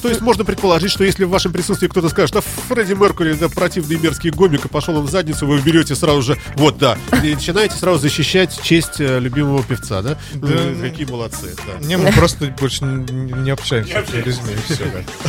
То 0.01 0.09
есть 0.09 0.21
можно 0.21 0.43
предположить, 0.43 0.91
что 0.91 1.03
если 1.03 1.23
в 1.25 1.29
вашем 1.29 1.51
присутствии 1.51 1.87
кто-то 1.87 2.09
скажет, 2.09 2.33
да 2.35 2.41
Фредди 2.41 2.93
Меркури, 2.93 3.33
да 3.33 3.49
противный 3.49 3.97
мерзкий 3.97 4.31
гомик, 4.31 4.65
и 4.65 4.67
пошел 4.67 4.97
он 4.97 5.05
в 5.05 5.11
задницу, 5.11 5.45
вы 5.45 5.59
берете 5.59 5.95
сразу 5.95 6.21
же, 6.21 6.37
вот, 6.55 6.77
да, 6.77 6.97
и 7.23 7.35
начинаете 7.35 7.75
сразу 7.75 7.99
защищать 7.99 8.59
честь 8.63 8.99
э, 8.99 9.19
любимого 9.19 9.63
певца, 9.63 10.01
да? 10.01 10.17
Да. 10.33 10.47
Ну, 10.75 10.81
Какие 10.81 11.05
молодцы, 11.05 11.55
да. 11.67 11.85
Не, 11.85 11.97
мы 11.97 12.11
просто 12.11 12.45
больше 12.59 12.83
не, 12.85 13.51
общаемся 13.51 14.03
с 14.07 14.13
людьми, 14.13 14.55
все. 14.65 14.85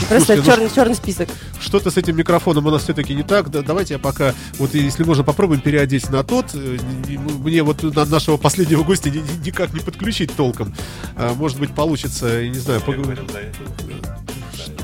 Просто 0.09 0.37
ну 0.37 0.71
черный, 0.75 0.95
список. 0.95 1.29
Что-то 1.61 1.91
с 1.91 1.97
этим 1.97 2.17
микрофоном 2.17 2.67
у 2.67 2.71
нас 2.71 2.83
все-таки 2.85 3.14
не 3.14 3.23
так. 3.23 3.50
Да, 3.50 3.62
давайте 3.62 3.95
я 3.95 3.99
пока, 3.99 4.35
вот 4.59 4.75
если 4.75 5.05
можно, 5.05 5.23
попробуем 5.25 5.61
переодеть 5.61 6.09
на 6.11 6.23
тот. 6.25 6.47
Э, 6.55 6.79
не- 7.09 7.17
не- 7.17 7.19
Мне 7.19 7.62
вот 7.62 7.83
на 7.83 8.05
нашего 8.05 8.37
последнего 8.37 8.83
гостя 8.85 9.11
ни- 9.11 9.19
ни- 9.19 9.47
никак 9.47 9.73
не 9.75 9.81
подключить 9.81 10.35
толком. 10.35 10.75
А, 11.17 11.35
Может 11.35 11.59
быть, 11.59 11.75
получится, 11.75 12.26
я 12.26 12.49
не 12.49 12.59
знаю, 12.59 12.81
поговорить. 12.81 13.21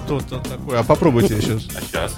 Что-то 0.09 0.39
такое. 0.39 0.79
А 0.81 0.83
попробуйте 0.83 1.41
сейчас. 1.41 1.63
А 1.77 1.81
сейчас? 1.81 2.17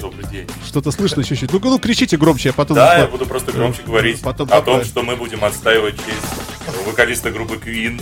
Добрый 0.00 0.24
день. 0.30 0.46
Что-то 0.66 0.90
слышно 0.90 1.22
чуть-чуть. 1.22 1.52
Ну, 1.52 1.60
ну 1.62 1.78
кричите 1.78 2.16
громче, 2.16 2.48
я 2.48 2.52
потом... 2.54 2.76
Да, 2.76 2.98
я 2.98 3.06
буду 3.06 3.26
просто 3.26 3.52
громче 3.52 3.82
говорить 3.84 4.22
Потом 4.22 4.48
о 4.50 4.62
том, 4.62 4.84
что 4.84 5.02
мы 5.02 5.16
будем 5.16 5.44
отстаивать 5.44 5.96
честь 5.96 6.86
вокалиста 6.86 7.30
группы 7.30 7.56
Queen 7.56 8.00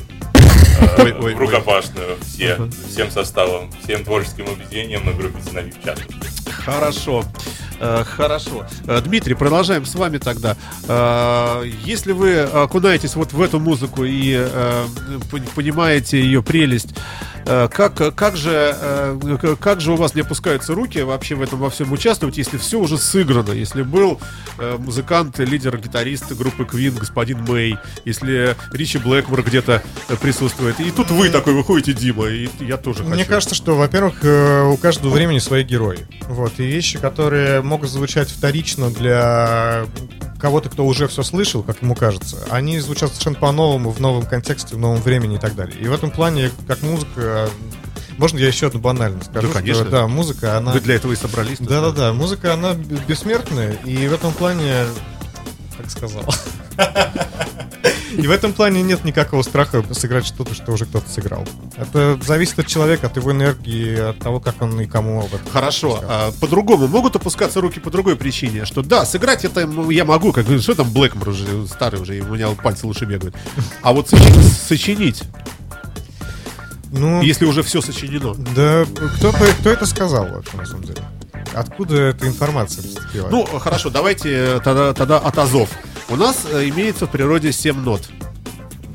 Ой, 0.98 1.10
э, 1.10 1.18
ой, 1.20 1.34
в 1.34 1.38
рукопашную 1.38 2.16
все, 2.22 2.54
Ага. 2.54 2.70
всем 2.88 3.10
составом, 3.10 3.70
всем 3.82 4.04
творческим 4.04 4.46
объединением 4.46 5.08
и 5.10 5.12
группе 5.12 5.38
«Сыновей» 5.42 5.72
в 5.72 5.84
частности. 5.84 6.50
Хорошо. 6.50 7.24
Э, 7.80 8.04
Хорошо. 8.04 8.66
Э, 8.86 9.00
Дмитрий, 9.00 9.34
продолжаем 9.34 9.84
с 9.86 9.94
вами 9.94 10.18
тогда. 10.18 10.56
Э, 10.86 11.64
Если 11.84 12.12
вы 12.12 12.40
окунаетесь 12.40 13.14
вот 13.16 13.32
в 13.32 13.40
эту 13.40 13.58
музыку 13.58 14.04
и 14.04 14.32
пон- 15.30 15.48
понимаете 15.54 16.20
ее 16.20 16.42
прелесть, 16.42 16.90
как, 17.46 18.14
как, 18.14 18.36
же, 18.36 18.76
как 19.60 19.80
же 19.80 19.92
у 19.92 19.96
вас 19.96 20.14
не 20.14 20.20
опускаются 20.20 20.74
руки 20.74 20.98
вообще 21.00 21.34
в 21.34 21.42
этом 21.42 21.58
во 21.58 21.70
всем 21.70 21.90
участвовать, 21.90 22.36
если 22.36 22.58
все 22.58 22.78
уже 22.78 22.98
сыграно? 22.98 23.52
Если 23.52 23.82
был 23.82 24.20
музыкант, 24.78 25.38
лидер, 25.38 25.76
гитарист 25.78 26.30
группы 26.32 26.64
Queen, 26.64 26.96
господин 26.98 27.42
Мэй, 27.44 27.76
если 28.04 28.54
Ричи 28.72 28.98
Блэкмор 28.98 29.42
где-то 29.42 29.82
присутствует, 30.20 30.78
и 30.80 30.90
тут 30.90 31.10
вы 31.10 31.30
такой 31.30 31.54
выходите, 31.54 31.94
Дима, 31.94 32.26
и 32.26 32.48
я 32.60 32.76
тоже 32.76 33.04
Мне 33.04 33.18
хочу. 33.24 33.30
кажется, 33.30 33.54
что, 33.54 33.74
во-первых, 33.74 34.22
у 34.22 34.76
каждого 34.76 35.10
времени 35.12 35.38
свои 35.38 35.62
герои. 35.64 36.06
Вот, 36.28 36.52
и 36.58 36.64
вещи, 36.66 36.98
которые 36.98 37.62
могут 37.70 37.88
звучать 37.88 38.28
вторично 38.28 38.90
для 38.90 39.86
кого-то, 40.40 40.68
кто 40.68 40.84
уже 40.84 41.06
все 41.06 41.22
слышал, 41.22 41.62
как 41.62 41.82
ему 41.82 41.94
кажется, 41.94 42.36
они 42.50 42.80
звучат 42.80 43.10
совершенно 43.10 43.36
по-новому, 43.36 43.90
в 43.90 44.00
новом 44.00 44.26
контексте, 44.26 44.74
в 44.74 44.78
новом 44.78 45.00
времени 45.00 45.36
и 45.36 45.38
так 45.38 45.54
далее. 45.54 45.78
И 45.80 45.86
в 45.86 45.92
этом 45.92 46.10
плане, 46.10 46.50
как 46.66 46.82
музыка... 46.82 47.48
Можно 48.18 48.38
я 48.38 48.48
еще 48.48 48.66
одну 48.66 48.80
банальность 48.80 49.26
скажу? 49.26 49.48
Да, 49.48 49.54
конечно. 49.54 49.84
Что, 49.84 49.90
да, 49.90 50.06
музыка, 50.08 50.56
она... 50.58 50.72
Вы 50.72 50.80
для 50.80 50.96
этого 50.96 51.12
и 51.12 51.16
собрались. 51.16 51.58
Да-да-да, 51.60 52.12
музыка, 52.12 52.52
она 52.52 52.74
бессмертная, 52.74 53.74
и 53.84 54.08
в 54.08 54.12
этом 54.12 54.32
плане, 54.32 54.86
как 55.78 55.90
сказал, 55.90 56.24
и 58.10 58.26
в 58.26 58.30
этом 58.30 58.52
плане 58.52 58.82
нет 58.82 59.04
никакого 59.04 59.42
страха 59.42 59.84
сыграть 59.92 60.26
что-то, 60.26 60.54
что 60.54 60.72
уже 60.72 60.86
кто-то 60.86 61.08
сыграл. 61.08 61.46
Это 61.76 62.18
зависит 62.22 62.58
от 62.58 62.66
человека, 62.66 63.06
от 63.06 63.16
его 63.16 63.32
энергии, 63.32 64.10
от 64.10 64.18
того, 64.18 64.40
как 64.40 64.60
он 64.62 64.80
и 64.80 64.86
кому 64.86 65.20
об 65.20 65.34
этом 65.34 65.50
Хорошо, 65.52 66.00
а 66.02 66.32
по-другому 66.40 66.88
могут 66.88 67.16
опускаться 67.16 67.60
руки 67.60 67.80
по 67.80 67.90
другой 67.90 68.16
причине, 68.16 68.64
что 68.64 68.82
да, 68.82 69.04
сыграть 69.04 69.44
это 69.44 69.66
ну, 69.66 69.90
я 69.90 70.04
могу, 70.04 70.32
как 70.32 70.46
что 70.60 70.74
там 70.74 70.90
Блэкмор 70.90 71.30
уже 71.30 71.66
старый 71.66 72.00
уже, 72.00 72.18
и 72.18 72.20
у 72.20 72.34
меня 72.34 72.48
пальцы 72.50 72.86
лучше 72.86 73.04
бегают. 73.04 73.34
А 73.82 73.92
вот 73.92 74.08
сочинить, 74.08 74.52
сочинить 74.52 75.22
Ну, 76.92 77.22
если 77.22 77.44
уже 77.44 77.62
все 77.62 77.80
сочинено. 77.80 78.34
да, 78.54 78.84
кто, 79.16 79.32
кто 79.32 79.70
это 79.70 79.86
сказал 79.86 80.26
вообще, 80.26 80.56
на 80.56 80.66
самом 80.66 80.84
деле? 80.84 81.02
Откуда 81.54 81.96
эта 81.96 82.26
информация 82.26 82.82
поступила? 82.82 83.28
Ну, 83.28 83.44
хорошо, 83.44 83.90
давайте 83.90 84.30
э, 84.30 84.60
тогда, 84.62 84.92
тогда 84.92 85.18
от 85.18 85.36
азов. 85.38 85.68
У 86.10 86.16
нас 86.16 86.44
э, 86.50 86.68
имеется 86.68 87.06
в 87.06 87.10
природе 87.10 87.52
7 87.52 87.76
нот. 87.76 88.08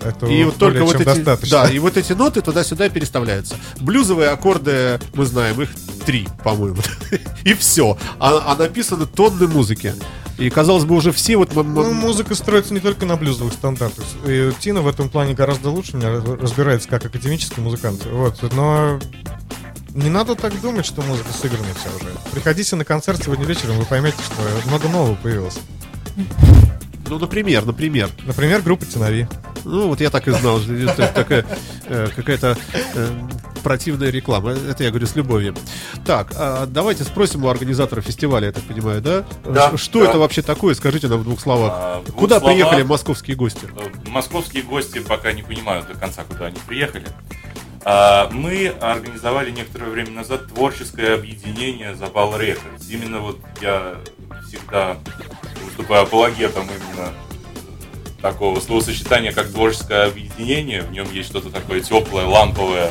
это 0.03 0.25
И 0.25 0.43
вот 0.43 0.57
только 0.57 0.83
вот 0.83 0.95
эти, 0.95 1.03
достаточно. 1.03 1.63
да, 1.63 1.71
и 1.71 1.79
вот 1.79 1.95
эти 1.95 2.11
ноты 2.11 2.41
туда-сюда 2.41 2.89
переставляются. 2.89 3.55
Блюзовые 3.79 4.29
аккорды, 4.29 4.99
мы 5.13 5.25
знаем, 5.25 5.61
их 5.61 5.69
три, 6.05 6.27
по-моему. 6.43 6.81
И 7.45 7.53
все. 7.53 7.97
А, 8.19 8.51
а 8.51 8.55
написаны 8.55 9.05
тонны 9.05 9.47
музыки. 9.47 9.95
И 10.37 10.49
казалось 10.49 10.83
бы, 10.83 10.95
уже 10.95 11.13
все 11.13 11.37
вот... 11.37 11.55
Ну, 11.55 11.93
музыка 11.93 12.35
строится 12.35 12.73
не 12.73 12.81
только 12.81 13.05
на 13.05 13.15
блюзовых 13.15 13.53
стандартах. 13.53 14.03
И 14.27 14.51
Тина 14.59 14.81
в 14.81 14.87
этом 14.87 15.09
плане 15.09 15.33
гораздо 15.33 15.69
лучше 15.69 15.95
меня 15.95 16.11
разбирается 16.11 16.89
как 16.89 17.05
академический 17.05 17.63
музыкант. 17.63 18.05
Вот, 18.11 18.41
но 18.53 18.99
не 19.93 20.09
надо 20.09 20.35
так 20.35 20.59
думать, 20.59 20.85
что 20.85 21.01
музыка 21.03 21.31
сыграна 21.31 21.69
вся 21.79 21.89
уже. 21.95 22.13
Приходите 22.33 22.75
на 22.75 22.83
концерт 22.83 23.23
сегодня 23.23 23.45
вечером, 23.45 23.77
вы 23.77 23.85
поймете, 23.85 24.17
что 24.21 24.69
много 24.69 24.89
нового 24.89 25.15
появилось. 25.15 25.59
Ну, 27.07 27.19
например, 27.19 27.65
например. 27.65 28.09
Например, 28.25 28.61
группа 28.61 28.85
Тинави. 28.85 29.27
Ну, 29.63 29.87
вот 29.87 30.01
я 30.01 30.09
так 30.09 30.27
и 30.27 30.31
знал, 30.31 30.59
что 30.59 30.73
это 30.73 31.07
такая 31.13 31.45
э, 31.87 32.07
какая-то 32.15 32.57
э, 32.95 33.07
противная 33.63 34.09
реклама. 34.09 34.51
Это 34.51 34.83
я 34.83 34.89
говорю 34.89 35.07
с 35.07 35.15
любовью. 35.15 35.55
Так, 36.05 36.33
а 36.35 36.65
давайте 36.67 37.03
спросим 37.03 37.43
у 37.45 37.49
организатора 37.49 38.01
фестиваля, 38.01 38.47
я 38.47 38.51
так 38.51 38.63
понимаю, 38.63 39.01
да? 39.01 39.25
Да, 39.43 39.75
Что 39.77 40.03
да. 40.03 40.09
это 40.09 40.19
вообще 40.19 40.41
такое? 40.41 40.73
Скажите 40.75 41.07
нам 41.07 41.19
в 41.19 41.23
двух 41.23 41.39
словах. 41.39 41.73
А, 41.75 42.01
в 42.01 42.05
двух 42.05 42.15
Куда 42.17 42.39
словах, 42.39 42.55
приехали 42.55 42.83
московские 42.83 43.35
гости? 43.35 43.67
э, 43.75 44.09
Московские 44.09 44.63
гости 44.63 44.99
пока 44.99 45.31
не 45.31 45.41
понимают 45.43 45.87
до 45.87 45.93
конца, 45.95 46.23
куда 46.27 46.45
они 46.47 46.57
приехали. 46.67 47.05
А, 47.87 48.29
Мы 48.31 48.69
организовали 48.81 49.51
некоторое 49.51 49.91
время 49.91 50.09
назад 50.09 50.47
творческое 50.47 51.13
объединение 51.13 51.93
Запал 51.95 52.33
Records. 52.33 52.89
Именно 52.89 53.19
вот 53.19 53.37
я 53.61 53.97
всегда 54.47 54.97
выступаю 55.63 56.01
апологетом 56.01 56.65
именно 56.65 57.13
такого 58.23 58.59
словосочетания, 58.59 59.31
как 59.31 59.51
творческое 59.51 60.05
объединение. 60.05 60.81
В 60.81 60.91
нем 60.91 61.11
есть 61.13 61.29
что-то 61.29 61.51
такое 61.51 61.79
теплое, 61.79 62.25
ламповое 62.25 62.89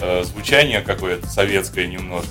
э, 0.00 0.22
звучание 0.24 0.82
какое-то, 0.82 1.26
советское 1.26 1.86
немножко. 1.86 2.28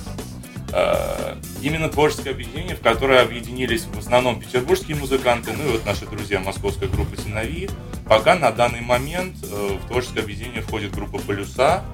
Э, 0.70 1.36
именно 1.62 1.88
творческое 1.88 2.30
объединение, 2.30 2.76
в 2.76 2.80
которое 2.80 3.22
объединились 3.22 3.84
в 3.84 3.98
основном 3.98 4.38
петербургские 4.38 4.96
музыканты, 4.96 5.52
ну 5.52 5.66
и 5.66 5.72
вот 5.72 5.86
наши 5.86 6.06
друзья 6.06 6.40
московской 6.40 6.88
группы 6.88 7.16
Синови. 7.16 7.70
Пока 8.06 8.34
на 8.34 8.50
данный 8.52 8.82
момент 8.82 9.36
э, 9.42 9.78
в 9.82 9.88
творческое 9.88 10.20
объединение 10.20 10.60
входит 10.60 10.92
группа 10.92 11.18
Полюса, 11.18 11.84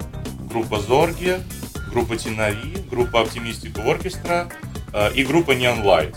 группа 0.49 0.79
Зорги, 0.79 1.37
группа 1.89 2.17
Тинави, 2.17 2.77
группа 2.89 3.21
Оптимистика 3.21 3.81
Оркестра 3.81 4.49
э, 4.93 5.13
и 5.13 5.23
группа 5.23 5.51
Neon 5.51 5.83
Light. 5.83 6.15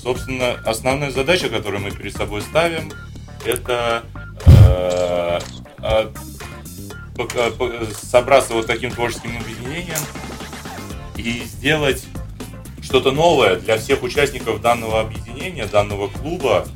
Собственно, 0.00 0.52
основная 0.64 1.10
задача, 1.10 1.48
которую 1.48 1.82
мы 1.82 1.90
перед 1.90 2.16
собой 2.16 2.40
ставим, 2.42 2.90
это 3.44 4.04
собраться 8.02 8.54
вот 8.54 8.66
таким 8.66 8.90
творческим 8.92 9.36
объединением 9.36 9.98
и 11.20 11.44
сделать 11.44 12.04
что-то 12.82 13.12
новое 13.12 13.56
для 13.56 13.78
всех 13.78 14.02
участников 14.02 14.60
данного 14.60 15.00
объединения, 15.00 15.66
данного 15.66 16.08
клуба, 16.08 16.66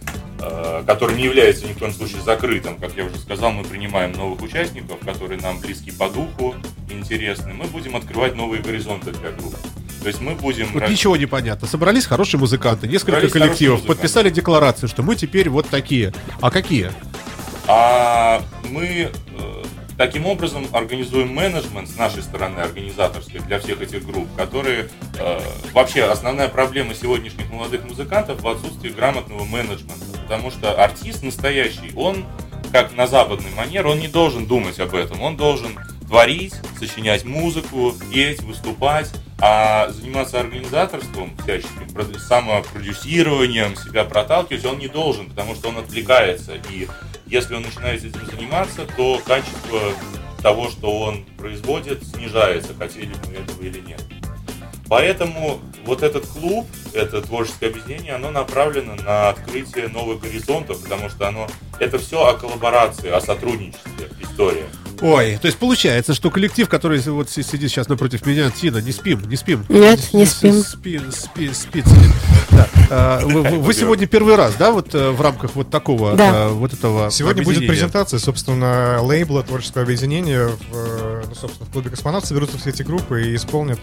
э, 0.40 0.84
который 0.86 1.16
не 1.16 1.24
является 1.24 1.66
ни 1.66 1.72
в 1.72 1.78
коем 1.78 1.92
случае 1.92 2.20
закрытым. 2.22 2.76
Как 2.76 2.94
я 2.96 3.04
уже 3.04 3.18
сказал, 3.18 3.52
мы 3.52 3.64
принимаем 3.64 4.12
новых 4.12 4.42
участников, 4.42 4.98
которые 5.00 5.40
нам 5.40 5.58
близки 5.60 5.90
по 5.90 6.08
духу, 6.08 6.54
интересны. 6.90 7.54
Мы 7.54 7.64
будем 7.64 7.96
открывать 7.96 8.36
новые 8.36 8.62
горизонты 8.62 9.12
для 9.12 9.30
группы. 9.30 9.56
То 10.02 10.08
есть 10.08 10.20
мы 10.20 10.34
будем... 10.34 10.68
Вот 10.74 10.88
ничего 10.88 11.16
не 11.16 11.24
понятно. 11.24 11.66
Собрались 11.66 12.04
хорошие 12.04 12.38
музыканты, 12.38 12.86
несколько 12.86 13.12
Собрались 13.12 13.32
коллективов, 13.32 13.78
музыканты. 13.78 14.02
подписали 14.02 14.30
декларацию, 14.30 14.88
что 14.88 15.02
мы 15.02 15.16
теперь 15.16 15.48
вот 15.48 15.66
такие. 15.68 16.12
А 16.42 16.50
какие? 16.50 16.90
А 17.66 18.42
мы 18.68 19.10
таким 19.96 20.26
образом 20.26 20.66
организуем 20.72 21.34
менеджмент 21.34 21.88
с 21.88 21.96
нашей 21.96 22.22
стороны, 22.22 22.60
организаторской, 22.60 23.40
для 23.40 23.58
всех 23.58 23.80
этих 23.80 24.04
групп, 24.04 24.28
которые... 24.36 24.88
э, 25.18 25.40
вообще, 25.72 26.04
основная 26.04 26.48
проблема 26.48 26.94
сегодняшних 26.94 27.50
молодых 27.50 27.84
музыкантов 27.84 28.40
в 28.40 28.48
отсутствии 28.48 28.90
грамотного 28.90 29.44
менеджмента. 29.44 30.04
Потому 30.22 30.50
что 30.50 30.72
артист 30.82 31.22
настоящий, 31.22 31.92
он, 31.96 32.24
как 32.72 32.96
на 32.96 33.06
западный 33.06 33.50
манер, 33.56 33.86
он 33.86 33.98
не 33.98 34.08
должен 34.08 34.46
думать 34.46 34.80
об 34.80 34.94
этом. 34.94 35.20
Он 35.20 35.36
должен 35.36 35.78
творить, 36.06 36.54
сочинять 36.78 37.24
музыку, 37.24 37.94
петь, 38.12 38.42
выступать, 38.42 39.12
а 39.40 39.88
заниматься 39.90 40.40
организаторством 40.40 41.36
всяческим, 41.42 41.88
самопродюсированием, 42.18 43.76
себя 43.76 44.04
проталкивать 44.04 44.64
он 44.64 44.78
не 44.78 44.88
должен, 44.88 45.28
потому 45.28 45.54
что 45.54 45.68
он 45.70 45.78
отвлекается. 45.78 46.52
И 46.70 46.88
если 47.34 47.56
он 47.56 47.62
начинает 47.62 48.04
этим 48.04 48.24
заниматься, 48.26 48.86
то 48.96 49.20
качество 49.26 49.80
того, 50.40 50.70
что 50.70 51.00
он 51.00 51.24
производит, 51.36 52.04
снижается, 52.04 52.74
хотели 52.74 53.12
мы 53.26 53.34
этого 53.34 53.60
или 53.60 53.80
нет. 53.80 54.00
Поэтому 54.88 55.60
вот 55.84 56.04
этот 56.04 56.26
клуб, 56.28 56.64
это 56.92 57.20
творческое 57.22 57.70
объединение, 57.70 58.14
оно 58.14 58.30
направлено 58.30 58.94
на 58.94 59.30
открытие 59.30 59.88
новых 59.88 60.20
горизонтов, 60.20 60.80
потому 60.80 61.08
что 61.08 61.26
оно 61.26 61.48
это 61.80 61.98
все 61.98 62.24
о 62.24 62.34
коллаборации, 62.34 63.10
о 63.10 63.20
сотрудничестве 63.20 64.10
история. 64.20 64.66
Ой, 65.04 65.38
то 65.40 65.46
есть 65.46 65.58
получается, 65.58 66.14
что 66.14 66.30
коллектив, 66.30 66.66
который 66.68 66.98
вот 67.00 67.28
си- 67.28 67.42
сидит 67.42 67.70
сейчас 67.70 67.88
напротив 67.88 68.24
меня, 68.24 68.50
Тина, 68.50 68.78
не 68.78 68.90
спим, 68.90 69.20
не 69.28 69.36
спим. 69.36 69.64
Нет, 69.68 70.00
не 70.14 70.24
С- 70.24 70.32
спим. 70.38 70.62
Спи, 70.62 71.00
спи, 71.12 71.52
спит 71.52 71.86
себе. 71.86 72.06
Да. 72.50 72.68
А, 72.90 73.20
вы, 73.26 73.42
вы- 73.42 73.74
сегодня 73.74 74.06
первый 74.06 74.36
раз, 74.36 74.54
да, 74.58 74.70
вот 74.72 74.94
э, 74.94 75.10
в 75.10 75.20
рамках 75.20 75.54
вот 75.56 75.68
такого, 75.68 76.14
Да. 76.16 76.46
э, 76.46 76.48
вот 76.52 76.72
этого 76.72 77.10
Сегодня 77.10 77.42
будет 77.42 77.66
презентация, 77.66 78.18
собственно, 78.18 79.00
лейбла 79.02 79.42
творческого 79.42 79.82
объединения. 79.84 80.46
В, 80.46 80.52
э, 80.72 81.22
ну, 81.28 81.34
собственно, 81.34 81.68
в 81.68 81.72
клубе 81.72 81.90
космонавт 81.90 82.26
соберутся 82.26 82.56
все 82.58 82.70
эти 82.70 82.82
группы 82.82 83.26
и 83.26 83.34
исполнят 83.36 83.80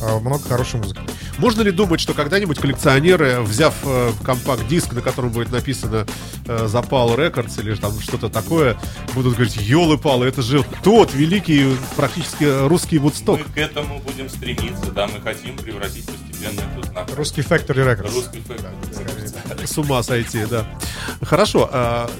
много 0.00 0.42
хорошей 0.48 0.80
музыки. 0.80 1.00
Можно 1.38 1.62
ли 1.62 1.70
думать, 1.72 2.00
что 2.00 2.14
когда-нибудь 2.14 2.58
коллекционеры, 2.58 3.40
взяв 3.40 3.74
э, 3.84 4.12
компакт-диск, 4.22 4.92
на 4.92 5.00
котором 5.00 5.30
будет 5.30 5.50
написано 5.50 6.06
э, 6.46 6.66
«Запал 6.68 7.16
Рекордс» 7.16 7.58
или 7.58 7.74
там 7.74 7.98
что-то 8.00 8.28
такое, 8.28 8.76
будут 9.14 9.34
говорить, 9.34 9.56
елы-палы, 9.56 10.26
это 10.26 10.42
же 10.42 10.64
тот 10.82 11.12
великий, 11.12 11.76
практически 11.96 12.44
русский 12.68 12.98
Вудсток. 12.98 13.40
Мы 13.40 13.52
к 13.52 13.58
этому 13.58 14.00
будем 14.00 14.28
стремиться, 14.28 14.92
да, 14.92 15.08
мы 15.08 15.20
хотим 15.20 15.56
превратить 15.56 16.06
постепенно 16.06 16.60
этот 16.60 16.90
знак. 16.90 17.10
Русский 17.16 17.40
Factory 17.40 17.84
Records. 17.84 18.14
Русский 18.14 18.40
фэк. 18.40 19.66
С 19.66 19.78
ума 19.78 20.02
сойти, 20.02 20.44
да. 20.46 20.66
Хорошо. 21.22 21.68
а, 21.72 22.10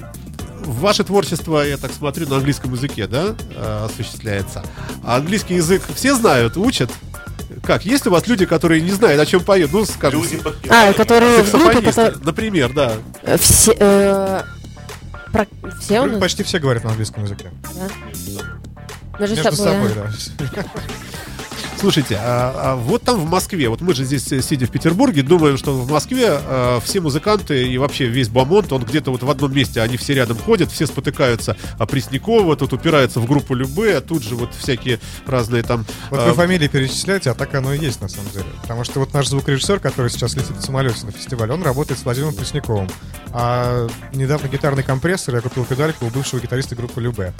Ваше 0.65 1.03
творчество, 1.03 1.61
я 1.61 1.77
так 1.77 1.93
смотрю, 1.93 2.27
на 2.27 2.37
английском 2.37 2.73
языке, 2.73 3.07
да, 3.07 3.35
а, 3.55 3.85
осуществляется. 3.85 4.63
А 5.03 5.17
английский 5.17 5.55
язык 5.55 5.83
все 5.93 6.15
знают, 6.15 6.57
учат? 6.57 6.91
Как? 7.63 7.85
Есть 7.85 8.07
у 8.07 8.11
вас 8.11 8.27
люди, 8.27 8.45
которые 8.45 8.81
не 8.81 8.91
знают, 8.91 9.21
о 9.21 9.25
чем 9.25 9.43
поют? 9.43 9.71
Ну, 9.73 9.85
скажем, 9.85 10.21
Люди 10.23 10.41
А, 10.69 10.93
которые 10.93 11.43
в 11.43 11.51
группе, 11.51 11.81
которые... 11.81 12.15
например, 12.23 12.73
да. 12.73 12.93
Все... 13.37 13.75
э, 13.79 14.43
про- 15.31 15.47
Все 15.81 16.01
у 16.01 16.05
нас? 16.05 16.19
Почти 16.19 16.43
все 16.43 16.59
говорят 16.59 16.83
на 16.83 16.91
английском 16.91 17.23
языке. 17.23 17.51
Между 19.19 19.35
Между 19.35 19.51
собой, 19.55 19.89
собой, 19.89 19.91
да. 20.55 20.63
Слушайте, 21.77 22.17
а, 22.19 22.53
а 22.57 22.75
вот 22.75 23.03
там 23.03 23.19
в 23.19 23.29
Москве, 23.29 23.69
вот 23.69 23.81
мы 23.81 23.93
же 23.93 24.05
здесь, 24.05 24.31
э, 24.31 24.41
сидя 24.41 24.65
в 24.65 24.71
Петербурге, 24.71 25.23
думаем, 25.23 25.57
что 25.57 25.73
в 25.73 25.91
Москве 25.91 26.27
а, 26.29 26.79
все 26.79 27.01
музыканты 27.01 27.67
и 27.67 27.77
вообще 27.77 28.07
весь 28.07 28.29
Бамонт, 28.29 28.71
он 28.71 28.83
где-то 28.83 29.11
вот 29.11 29.23
в 29.23 29.29
одном 29.29 29.53
месте, 29.53 29.81
они 29.81 29.97
все 29.97 30.13
рядом 30.13 30.37
ходят, 30.37 30.71
все 30.71 30.87
спотыкаются 30.87 31.57
о 31.77 31.85
Преснякова, 31.85 32.55
тут 32.55 32.73
упираются 32.73 33.19
в 33.19 33.27
группу 33.27 33.53
Любе, 33.53 33.97
а 33.97 34.01
тут 34.01 34.23
же 34.23 34.35
вот 34.35 34.53
всякие 34.55 34.99
разные 35.27 35.63
там... 35.63 35.85
Вот 36.09 36.19
а, 36.21 36.29
вы 36.29 36.33
фамилии 36.33 36.67
перечисляете, 36.67 37.31
а 37.31 37.33
так 37.33 37.53
оно 37.53 37.73
и 37.73 37.79
есть 37.79 38.01
на 38.01 38.07
самом 38.07 38.31
деле. 38.31 38.45
Потому 38.61 38.83
что 38.83 38.99
вот 38.99 39.13
наш 39.13 39.27
звукорежиссер, 39.27 39.79
который 39.79 40.09
сейчас 40.09 40.35
летит 40.35 40.55
в 40.57 40.61
самолете 40.61 41.05
на 41.05 41.11
фестиваль, 41.11 41.51
он 41.51 41.61
работает 41.61 41.99
с 41.99 42.03
Владимиром 42.03 42.33
Пресняковым. 42.33 42.89
А 43.31 43.87
недавно 44.13 44.47
гитарный 44.47 44.83
компрессор 44.83 45.35
я 45.35 45.41
купил 45.41 45.65
педальку 45.65 46.05
у 46.05 46.09
бывшего 46.09 46.39
гитариста 46.39 46.75
группы 46.75 47.01
Любе. 47.01 47.33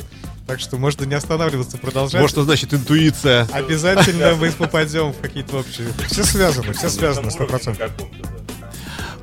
Так 0.47 0.59
что 0.59 0.77
можно 0.77 1.05
не 1.05 1.15
останавливаться, 1.15 1.77
продолжать. 1.77 2.21
Вот 2.21 2.29
что 2.29 2.43
значит 2.43 2.73
интуиция. 2.73 3.47
Обязательно 3.51 4.35
мы 4.35 4.51
попадем 4.51 5.11
в 5.11 5.19
какие-то 5.19 5.57
общие... 5.57 5.87
Все 6.07 6.23
связано, 6.23 6.71
все 6.73 6.89
связано, 6.89 7.31
сто 7.31 7.45
процентов. 7.45 7.91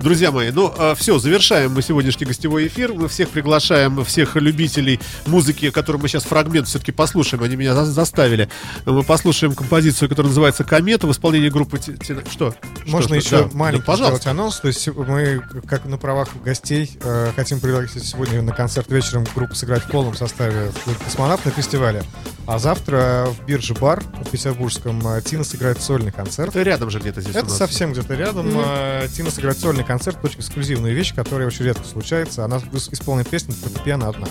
Друзья 0.02 0.32
мои, 0.32 0.50
ну 0.50 0.74
все, 0.96 1.18
завершаем 1.20 1.72
мы 1.74 1.80
сегодняшний 1.82 2.26
гостевой 2.26 2.66
эфир. 2.66 2.92
Мы 2.92 3.06
всех 3.08 3.28
приглашаем, 3.28 4.04
всех 4.04 4.34
любителей 4.34 4.98
музыки, 5.26 5.70
которую 5.70 6.02
мы 6.02 6.08
сейчас 6.08 6.24
фрагмент 6.24 6.66
все-таки 6.66 6.90
послушаем. 6.90 7.44
Они 7.44 7.54
меня 7.54 7.72
за- 7.72 7.84
заставили. 7.84 8.48
Мы 8.84 9.04
послушаем 9.04 9.54
композицию, 9.54 10.08
которая 10.08 10.28
называется 10.30 10.64
«Комета» 10.64 11.06
в 11.06 11.12
исполнении 11.12 11.50
группы... 11.50 11.78
Ти- 11.78 11.94
Ти- 11.96 12.16
Что? 12.32 12.52
Можно 12.86 13.20
Что, 13.20 13.36
еще 13.36 13.44
Да. 13.44 13.50
маленький 13.56 13.86
Да, 13.86 13.92
пожалуйста. 13.92 14.30
анонс. 14.32 14.58
То 14.58 14.68
есть 14.68 14.88
мы, 14.88 15.40
как 15.68 15.84
на 15.84 15.98
правах 15.98 16.30
гостей, 16.44 16.90
э, 17.00 17.30
хотим 17.36 17.60
пригласить 17.60 18.04
сегодня 18.04 18.42
на 18.42 18.52
концерт 18.52 18.90
вечером 18.90 19.24
группу 19.36 19.54
сыграть 19.54 19.84
в 19.84 19.88
полном 19.88 20.16
составе 20.16 20.72
космонавт 21.04 21.44
на 21.44 21.52
фестивале. 21.52 22.02
А 22.48 22.58
завтра 22.58 23.28
в 23.38 23.46
бирже 23.46 23.74
бар 23.74 24.02
в 24.24 24.30
Петербургском 24.30 25.00
э, 25.06 25.22
Тина 25.22 25.44
сыграет 25.44 25.80
сольный 25.80 26.10
концерт. 26.10 26.48
Это 26.56 26.62
рядом 26.62 26.90
же 26.90 26.98
где-то 26.98 27.20
здесь 27.20 27.36
Это 27.36 27.50
совсем 27.50 27.92
где-то 27.92 28.14
рядом. 28.14 28.48
Э, 28.52 29.06
Тина 29.14 29.30
сыграет 29.30 29.60
сольный 29.60 29.84
концерт, 29.84 29.91
очень 30.22 30.40
эксклюзивная 30.40 30.92
вещь, 30.92 31.14
которая 31.14 31.46
очень 31.46 31.64
редко 31.64 31.84
случается. 31.84 32.44
Она 32.44 32.56
ис- 32.56 32.92
исполнит 32.92 33.28
песню 33.28 33.54
фортепиано 33.54 34.08
одна. 34.08 34.28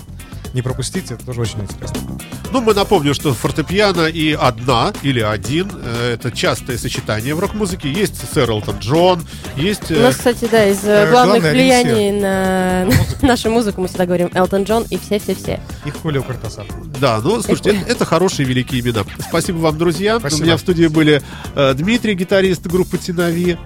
Не 0.53 0.61
пропустите, 0.61 1.13
это 1.13 1.25
тоже 1.25 1.41
очень 1.41 1.61
интересно. 1.61 2.19
Ну, 2.51 2.59
мы 2.61 2.73
напомним, 2.73 3.13
что 3.13 3.33
фортепиано 3.33 4.07
и 4.07 4.33
одна 4.33 4.93
или 5.01 5.21
один 5.21 5.71
э, 5.73 6.13
это 6.13 6.31
частое 6.31 6.77
сочетание 6.77 7.33
в 7.35 7.39
рок-музыке. 7.39 7.89
Есть 7.89 8.15
сэр 8.33 8.49
Элтон 8.49 8.79
Джон, 8.79 9.23
есть... 9.55 9.89
У 9.91 9.95
э, 9.95 10.01
нас, 10.01 10.17
кстати, 10.17 10.47
да, 10.51 10.65
из 10.65 10.83
э, 10.83 11.01
Э, 11.01 11.09
главных 11.09 11.43
влияний 11.43 12.11
на 12.11 12.87
нашу 13.21 13.49
музыку 13.49 13.81
мы 13.81 13.87
всегда 13.87 14.05
говорим 14.05 14.29
Элтон 14.33 14.63
Джон 14.63 14.85
и 14.89 14.97
все-все-все. 14.97 15.59
И 15.85 15.89
Хулио 15.89 16.23
Картасар. 16.23 16.65
Да, 16.99 17.19
ну, 17.23 17.41
слушайте, 17.41 17.71
это, 17.71 17.91
это 17.91 18.05
хорошие 18.05 18.47
великие 18.47 18.81
имена. 18.81 19.03
Спасибо 19.27 19.57
вам, 19.57 19.77
друзья. 19.77 20.19
Спасибо. 20.19 20.41
У 20.41 20.43
меня 20.43 20.57
в 20.57 20.59
студии 20.59 20.87
были 20.87 21.21
э, 21.55 21.73
Дмитрий, 21.73 22.13
гитарист 22.13 22.65
группы 22.67 22.97
Тинави. 22.97 23.57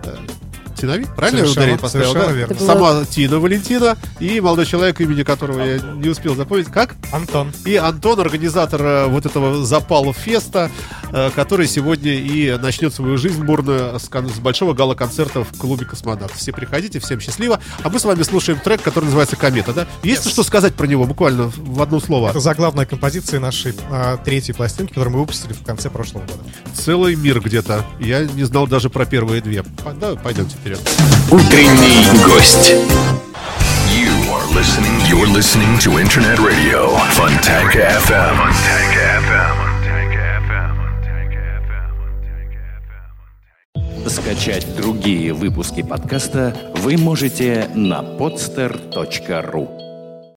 Тинави? 0.76 1.06
Правильно 1.16 1.40
я 1.40 1.44
Совершенно- 1.46 1.52
ударение 1.52 1.80
поставил? 1.80 2.06
совершенно 2.06 2.34
да? 2.34 2.38
верно. 2.38 2.60
Сама 2.60 3.06
Тина 3.06 3.40
Валентина 3.40 3.98
и 4.20 4.40
молодой 4.40 4.66
человек, 4.66 5.00
имени 5.02 5.24
которого 5.24 5.64
я 5.64 5.80
не 5.80 6.10
успел 6.10 6.36
запомнить. 6.36 6.68
Как? 6.68 6.96
Антон. 7.12 7.52
И 7.66 7.76
Антон, 7.76 8.20
организатор 8.20 8.82
э, 8.82 9.06
вот 9.08 9.26
этого 9.26 9.66
запала 9.66 10.14
феста, 10.14 10.70
э, 11.12 11.30
который 11.36 11.68
сегодня 11.68 12.14
и 12.14 12.58
начнет 12.58 12.94
свою 12.94 13.18
жизнь 13.18 13.44
бурную 13.44 14.00
с, 14.00 14.04
с 14.10 14.40
большого 14.40 14.74
гала-концерта 14.74 15.44
в 15.44 15.58
клубе 15.58 15.86
«Космонавт». 15.86 16.36
Все 16.36 16.52
приходите, 16.52 17.00
всем 17.00 17.20
счастливо. 17.20 17.60
А 17.84 17.90
мы 17.90 18.00
с 18.00 18.06
вами 18.06 18.24
слушаем 18.24 18.60
трек, 18.60 18.82
который 18.82 19.06
называется 19.06 19.36
«Комета», 19.36 19.74
да? 19.74 19.88
Есть 20.04 20.30
что 20.30 20.44
сказать 20.44 20.74
про 20.76 20.88
него 20.88 21.06
буквально 21.06 21.52
в 21.56 21.82
одно 21.82 22.00
слово? 22.00 22.30
Это 22.30 22.40
заглавная 22.40 22.86
композиция 22.86 23.40
нашей 23.40 23.74
а, 23.90 24.18
третьей 24.18 24.54
пластинки, 24.54 24.90
которую 24.90 25.14
мы 25.14 25.20
выпустили 25.22 25.54
в 25.54 25.64
конце 25.64 25.90
прошлого 25.90 26.24
года. 26.26 26.40
Целый 26.74 27.16
мир 27.16 27.40
где-то. 27.40 27.86
Я 28.00 28.26
не 28.26 28.44
знал 28.44 28.68
даже 28.68 28.90
про 28.90 29.06
первые 29.06 29.42
две. 29.42 29.64
Да, 30.00 30.16
пойдемте 30.16 30.56
вперед. 30.66 30.80
Утренний 31.32 32.06
гость. 32.26 32.74
You 33.94 34.10
are 34.34 34.48
listening. 34.56 35.00
You're 35.08 35.28
listening 35.28 35.78
to 35.80 36.00
Internet 36.00 36.40
Radio 36.40 36.90
Fontanka 37.14 37.88
FM. 38.02 38.36
Fontanka 38.36 39.02
FM. 39.28 39.76
Скачать 44.10 44.66
другие 44.76 45.34
выпуски 45.34 45.84
подкаста 45.84 46.56
вы 46.78 46.98
можете 46.98 47.70
на 47.76 48.02
podster.ru 48.02 49.85